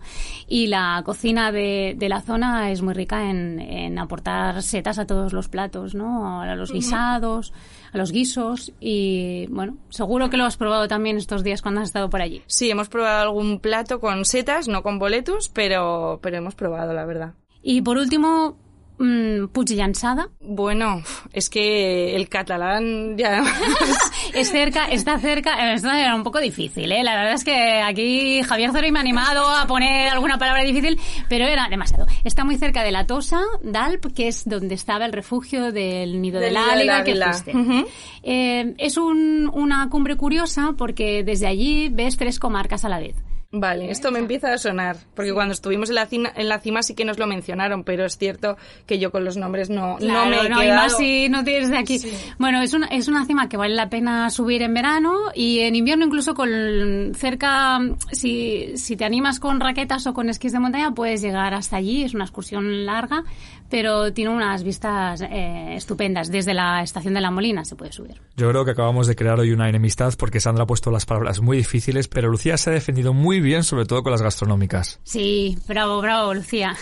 y 0.48 0.66
la 0.66 1.02
cocina 1.04 1.50
de, 1.50 1.94
de 1.96 2.08
la 2.08 2.20
zona 2.20 2.70
es 2.70 2.82
muy 2.82 2.92
rica 2.92 3.30
en, 3.30 3.58
en 3.60 3.98
aportar 3.98 4.62
setas 4.62 4.98
a 4.98 5.06
todos 5.06 5.32
los 5.32 5.48
platos, 5.48 5.94
¿no? 5.94 6.42
A 6.42 6.54
los 6.54 6.72
guisados, 6.72 7.54
a 7.92 7.98
los 7.98 8.12
guisos 8.12 8.72
y, 8.80 9.46
bueno, 9.48 9.78
seguro 9.88 10.28
que 10.28 10.36
lo 10.36 10.44
has 10.44 10.56
probado 10.56 10.88
también 10.88 11.16
estos 11.16 11.42
días 11.42 11.62
cuando 11.62 11.80
has 11.80 11.88
estado 11.88 12.10
por 12.10 12.20
allí. 12.20 12.42
Sí, 12.46 12.70
hemos 12.70 12.88
probado 12.88 13.22
algún 13.22 13.60
plato 13.60 14.00
con 14.00 14.24
setas, 14.24 14.68
no 14.68 14.82
con 14.82 14.98
boletus, 14.98 15.48
pero, 15.48 16.18
pero 16.22 16.36
hemos 16.36 16.54
probado, 16.54 16.92
la 16.92 17.06
verdad. 17.06 17.34
Y 17.62 17.82
por 17.82 17.98
último, 17.98 18.56
mmm, 19.00 19.48
puig 19.52 19.70
llançada. 19.74 20.28
Bueno, 20.40 21.02
es 21.32 21.50
que 21.50 22.14
el 22.14 22.28
catalán 22.28 23.16
ya... 23.18 23.42
Es 24.32 24.50
cerca, 24.52 24.84
está 24.86 25.18
cerca, 25.18 25.72
esto 25.72 25.90
era 25.90 26.14
un 26.14 26.22
poco 26.22 26.38
difícil, 26.38 26.92
¿eh? 26.92 27.02
La 27.02 27.16
verdad 27.16 27.32
es 27.32 27.42
que 27.42 27.80
aquí 27.82 28.42
Javier 28.44 28.70
Zori 28.70 28.92
me 28.92 29.00
ha 29.00 29.02
animado 29.02 29.48
a 29.48 29.66
poner 29.66 30.08
alguna 30.08 30.38
palabra 30.38 30.62
difícil, 30.62 31.00
pero 31.28 31.46
era 31.46 31.66
demasiado. 31.68 32.06
Está 32.22 32.44
muy 32.44 32.56
cerca 32.56 32.84
de 32.84 32.92
la 32.92 33.06
Tosa, 33.06 33.40
d'Alp, 33.62 34.06
que 34.14 34.28
es 34.28 34.48
donde 34.48 34.76
estaba 34.76 35.04
el 35.04 35.12
refugio 35.12 35.72
del 35.72 36.20
nido 36.22 36.38
Del 36.38 36.50
de 36.50 36.54
la 36.54 36.60
nido 36.60 36.78
del 36.78 36.90
águila 36.90 37.42
que 37.44 37.52
fuiste. 37.52 37.86
Eh, 38.22 38.74
es 38.78 38.96
un- 38.98 39.50
una 39.52 39.88
cumbre 39.90 40.16
curiosa 40.16 40.74
porque 40.78 41.24
desde 41.24 41.48
allí 41.48 41.88
ves 41.88 42.16
tres 42.16 42.38
comarcas 42.38 42.84
a 42.84 42.88
la 42.88 43.00
vez. 43.00 43.16
Vale, 43.52 43.90
esto 43.90 44.12
me 44.12 44.20
empieza 44.20 44.52
a 44.52 44.58
sonar, 44.58 44.96
porque 45.14 45.32
cuando 45.32 45.52
estuvimos 45.52 45.88
en 45.88 45.96
la, 45.96 46.06
cima, 46.06 46.30
en 46.36 46.48
la 46.48 46.60
cima 46.60 46.84
sí 46.84 46.94
que 46.94 47.04
nos 47.04 47.18
lo 47.18 47.26
mencionaron, 47.26 47.82
pero 47.82 48.04
es 48.04 48.16
cierto 48.16 48.56
que 48.86 49.00
yo 49.00 49.10
con 49.10 49.24
los 49.24 49.36
nombres 49.36 49.70
no, 49.70 49.94
no 49.94 49.98
Claro, 49.98 50.30
me 50.30 50.36
he 50.46 50.48
no, 50.48 50.58
y 50.58 50.66
quedado. 50.66 50.82
más 50.82 50.96
si 50.96 51.28
no 51.28 51.42
tienes 51.42 51.68
de 51.68 51.78
aquí. 51.78 52.00
Bueno, 52.38 52.62
es 52.62 52.74
una, 52.74 52.86
es 52.86 53.08
una 53.08 53.26
cima 53.26 53.48
que 53.48 53.56
vale 53.56 53.74
la 53.74 53.90
pena 53.90 54.30
subir 54.30 54.62
en 54.62 54.72
verano 54.72 55.16
y 55.34 55.60
en 55.60 55.74
invierno 55.74 56.04
incluso 56.06 56.34
con 56.34 57.12
cerca, 57.16 57.80
si, 58.12 58.76
si 58.76 58.96
te 58.96 59.04
animas 59.04 59.40
con 59.40 59.58
raquetas 59.58 60.06
o 60.06 60.14
con 60.14 60.28
esquís 60.28 60.52
de 60.52 60.60
montaña 60.60 60.92
puedes 60.94 61.20
llegar 61.20 61.52
hasta 61.52 61.76
allí, 61.76 62.04
es 62.04 62.14
una 62.14 62.24
excursión 62.24 62.86
larga, 62.86 63.24
pero 63.68 64.12
tiene 64.12 64.30
unas 64.30 64.62
vistas 64.62 65.22
eh, 65.22 65.74
estupendas. 65.74 66.30
Desde 66.30 66.54
la 66.54 66.82
estación 66.84 67.14
de 67.14 67.20
La 67.20 67.32
Molina 67.32 67.64
se 67.64 67.74
puede 67.74 67.90
subir. 67.90 68.20
Yo 68.36 68.48
creo 68.50 68.64
que 68.64 68.70
acabamos 68.70 69.08
de 69.08 69.16
crear 69.16 69.40
hoy 69.40 69.50
una 69.50 69.68
enemistad 69.68 70.14
porque 70.16 70.38
Sandra 70.38 70.62
ha 70.62 70.66
puesto 70.68 70.92
las 70.92 71.04
palabras 71.04 71.40
muy 71.40 71.56
difíciles, 71.56 72.06
pero 72.06 72.28
Lucía 72.28 72.56
se 72.56 72.70
ha 72.70 72.72
defendido 72.72 73.12
muy 73.40 73.48
bien, 73.48 73.64
sobre 73.64 73.86
todo 73.86 74.02
con 74.02 74.12
las 74.12 74.20
gastronómicas. 74.20 75.00
Sí, 75.02 75.56
bravo, 75.66 76.02
bravo, 76.02 76.34
Lucía. 76.34 76.76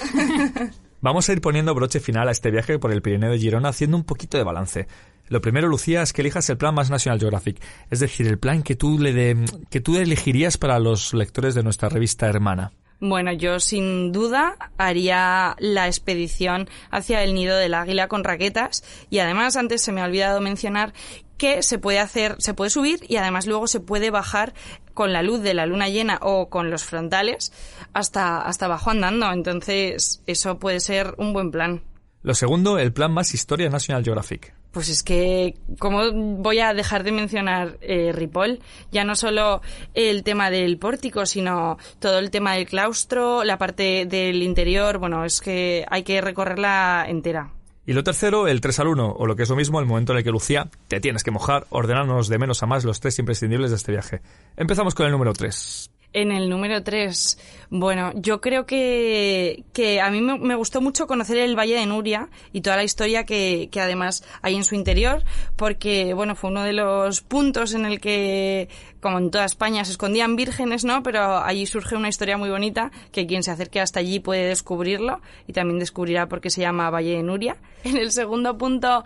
Vamos 1.00 1.28
a 1.28 1.32
ir 1.32 1.40
poniendo 1.40 1.72
broche 1.72 2.00
final 2.00 2.26
a 2.26 2.32
este 2.32 2.50
viaje 2.50 2.80
por 2.80 2.90
el 2.90 3.00
Pirineo 3.00 3.30
de 3.30 3.38
Girona 3.38 3.68
haciendo 3.68 3.96
un 3.96 4.02
poquito 4.02 4.36
de 4.36 4.42
balance. 4.42 4.88
Lo 5.28 5.40
primero, 5.40 5.68
Lucía, 5.68 6.02
es 6.02 6.12
que 6.12 6.22
elijas 6.22 6.50
el 6.50 6.56
plan 6.56 6.74
más 6.74 6.90
National 6.90 7.20
Geographic, 7.20 7.62
es 7.90 8.00
decir, 8.00 8.26
el 8.26 8.38
plan 8.38 8.64
que 8.64 8.74
tú 8.74 8.98
le 8.98 9.12
de, 9.12 9.36
que 9.70 9.80
tú 9.80 9.96
elegirías 9.96 10.58
para 10.58 10.80
los 10.80 11.14
lectores 11.14 11.54
de 11.54 11.62
nuestra 11.62 11.88
revista 11.88 12.26
hermana. 12.26 12.72
Bueno, 12.98 13.32
yo 13.32 13.60
sin 13.60 14.10
duda 14.10 14.56
haría 14.76 15.54
la 15.60 15.86
expedición 15.86 16.68
hacia 16.90 17.22
el 17.22 17.34
nido 17.34 17.56
del 17.56 17.74
águila 17.74 18.08
con 18.08 18.24
raquetas 18.24 18.82
y 19.08 19.20
además 19.20 19.54
antes 19.56 19.82
se 19.82 19.92
me 19.92 20.00
ha 20.00 20.06
olvidado 20.06 20.40
mencionar 20.40 20.92
que 21.38 21.62
se 21.62 21.78
puede 21.78 22.00
hacer, 22.00 22.36
se 22.38 22.52
puede 22.52 22.70
subir 22.70 23.00
y 23.08 23.16
además 23.16 23.46
luego 23.46 23.66
se 23.66 23.80
puede 23.80 24.10
bajar 24.10 24.52
con 24.92 25.12
la 25.12 25.22
luz 25.22 25.40
de 25.40 25.54
la 25.54 25.64
luna 25.64 25.88
llena 25.88 26.18
o 26.20 26.50
con 26.50 26.70
los 26.70 26.84
frontales 26.84 27.52
hasta, 27.92 28.42
hasta 28.42 28.66
abajo 28.66 28.90
andando. 28.90 29.32
Entonces, 29.32 30.22
eso 30.26 30.58
puede 30.58 30.80
ser 30.80 31.14
un 31.16 31.32
buen 31.32 31.50
plan. 31.50 31.82
Lo 32.22 32.34
segundo, 32.34 32.78
el 32.78 32.92
plan 32.92 33.12
más 33.12 33.32
Historia 33.32 33.70
National 33.70 34.04
Geographic. 34.04 34.52
Pues 34.72 34.90
es 34.90 35.02
que, 35.02 35.54
¿cómo 35.78 36.12
voy 36.12 36.58
a 36.58 36.74
dejar 36.74 37.02
de 37.02 37.12
mencionar 37.12 37.78
eh, 37.80 38.12
Ripoll? 38.12 38.60
Ya 38.92 39.04
no 39.04 39.16
solo 39.16 39.62
el 39.94 40.22
tema 40.24 40.50
del 40.50 40.78
pórtico, 40.78 41.24
sino 41.24 41.78
todo 42.00 42.18
el 42.18 42.30
tema 42.30 42.54
del 42.54 42.66
claustro, 42.66 43.44
la 43.44 43.56
parte 43.56 44.04
del 44.04 44.42
interior. 44.42 44.98
Bueno, 44.98 45.24
es 45.24 45.40
que 45.40 45.86
hay 45.88 46.02
que 46.02 46.20
recorrerla 46.20 47.06
entera. 47.08 47.52
Y 47.88 47.94
lo 47.94 48.04
tercero, 48.04 48.48
el 48.48 48.60
3 48.60 48.80
al 48.80 48.88
1, 48.88 49.14
o 49.18 49.26
lo 49.26 49.34
que 49.34 49.44
es 49.44 49.48
lo 49.48 49.56
mismo, 49.56 49.80
el 49.80 49.86
momento 49.86 50.12
en 50.12 50.18
el 50.18 50.24
que 50.24 50.30
Lucía, 50.30 50.68
te 50.88 51.00
tienes 51.00 51.24
que 51.24 51.30
mojar, 51.30 51.66
ordenarnos 51.70 52.28
de 52.28 52.36
menos 52.36 52.62
a 52.62 52.66
más 52.66 52.84
los 52.84 53.00
tres 53.00 53.18
imprescindibles 53.18 53.70
de 53.70 53.76
este 53.76 53.92
viaje. 53.92 54.20
Empezamos 54.58 54.94
con 54.94 55.06
el 55.06 55.12
número 55.12 55.32
3. 55.32 55.90
En 56.14 56.32
el 56.32 56.48
número 56.48 56.82
3, 56.82 57.38
bueno, 57.68 58.12
yo 58.14 58.40
creo 58.40 58.64
que, 58.64 59.64
que 59.74 60.00
a 60.00 60.10
mí 60.10 60.22
me, 60.22 60.38
me, 60.38 60.54
gustó 60.54 60.80
mucho 60.80 61.06
conocer 61.06 61.36
el 61.36 61.54
Valle 61.54 61.74
de 61.74 61.84
Nuria 61.84 62.30
y 62.50 62.62
toda 62.62 62.76
la 62.76 62.84
historia 62.84 63.24
que, 63.24 63.68
que 63.70 63.80
además 63.80 64.24
hay 64.40 64.56
en 64.56 64.64
su 64.64 64.74
interior, 64.74 65.22
porque, 65.56 66.14
bueno, 66.14 66.34
fue 66.34 66.48
uno 66.48 66.62
de 66.62 66.72
los 66.72 67.20
puntos 67.20 67.74
en 67.74 67.84
el 67.84 68.00
que, 68.00 68.70
como 69.00 69.18
en 69.18 69.30
toda 69.30 69.44
España, 69.44 69.84
se 69.84 69.92
escondían 69.92 70.34
vírgenes, 70.34 70.86
¿no? 70.86 71.02
Pero 71.02 71.38
allí 71.44 71.66
surge 71.66 71.94
una 71.94 72.08
historia 72.08 72.38
muy 72.38 72.48
bonita 72.48 72.90
que 73.12 73.26
quien 73.26 73.42
se 73.42 73.50
acerque 73.50 73.78
hasta 73.78 74.00
allí 74.00 74.18
puede 74.18 74.48
descubrirlo 74.48 75.20
y 75.46 75.52
también 75.52 75.78
descubrirá 75.78 76.26
por 76.26 76.40
qué 76.40 76.48
se 76.48 76.62
llama 76.62 76.88
Valle 76.88 77.16
de 77.16 77.22
Nuria. 77.22 77.56
En 77.84 77.96
el 77.96 78.12
segundo 78.12 78.58
punto, 78.58 79.04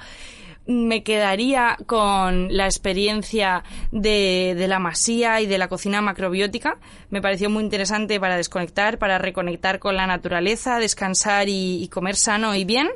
me 0.67 1.03
quedaría 1.03 1.77
con 1.87 2.55
la 2.57 2.67
experiencia 2.67 3.65
de, 3.91 4.55
de, 4.57 4.69
la 4.69 4.79
masía 4.79 5.41
y 5.41 5.47
de 5.47 5.59
la 5.59 5.69
cocina 5.69 6.01
macrobiótica. 6.01 6.79
Me 7.11 7.21
pareció 7.21 7.51
muy 7.51 7.65
interesante 7.65 8.21
para 8.21 8.37
desconectar, 8.37 8.99
para 8.99 9.19
reconectar 9.19 9.79
con 9.79 9.97
la 9.97 10.07
naturaleza, 10.07 10.79
descansar 10.79 11.49
y, 11.49 11.89
comer 11.89 12.17
sano 12.17 12.55
y 12.55 12.65
bien. 12.65 12.89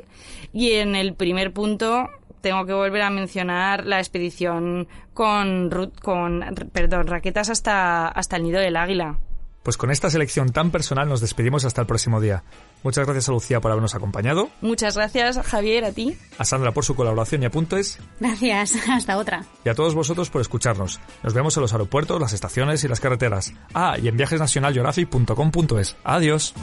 Y 0.53 0.73
en 0.73 0.95
el 0.95 1.13
primer 1.13 1.51
punto 1.51 2.07
tengo 2.41 2.65
que 2.65 2.73
volver 2.73 3.01
a 3.01 3.09
mencionar 3.09 3.85
la 3.85 3.99
expedición 3.99 4.87
con, 5.13 5.69
con 6.01 6.45
perdón, 6.71 7.07
raquetas 7.07 7.49
hasta, 7.49 8.07
hasta 8.07 8.37
el 8.37 8.43
nido 8.43 8.59
del 8.59 8.77
águila. 8.77 9.19
Pues 9.67 9.75
con 9.75 9.91
esta 9.91 10.09
selección 10.09 10.53
tan 10.53 10.71
personal 10.71 11.09
nos 11.09 11.19
despedimos 11.19 11.65
hasta 11.65 11.81
el 11.81 11.87
próximo 11.87 12.21
día. 12.21 12.41
Muchas 12.83 13.03
gracias 13.05 13.27
a 13.27 13.33
Lucía 13.33 13.59
por 13.59 13.69
habernos 13.69 13.95
acompañado. 13.95 14.47
Muchas 14.61 14.95
gracias, 14.95 15.45
Javier, 15.45 15.83
a 15.83 15.91
ti. 15.91 16.17
A 16.37 16.45
Sandra 16.45 16.71
por 16.71 16.85
su 16.85 16.95
colaboración 16.95 17.43
y 17.43 17.47
apuntes. 17.47 17.99
Gracias, 18.21 18.75
hasta 18.89 19.17
otra. 19.17 19.43
Y 19.65 19.69
a 19.69 19.75
todos 19.75 19.93
vosotros 19.93 20.29
por 20.29 20.39
escucharnos. 20.39 21.01
Nos 21.21 21.33
vemos 21.33 21.57
en 21.57 21.63
los 21.63 21.73
aeropuertos, 21.73 22.21
las 22.21 22.31
estaciones 22.31 22.81
y 22.85 22.87
las 22.87 23.01
carreteras. 23.01 23.51
Ah, 23.73 23.97
y 24.01 24.07
en 24.07 24.15
viajesnacionalgeographic.com.es. 24.15 25.97
Adiós. 26.05 26.53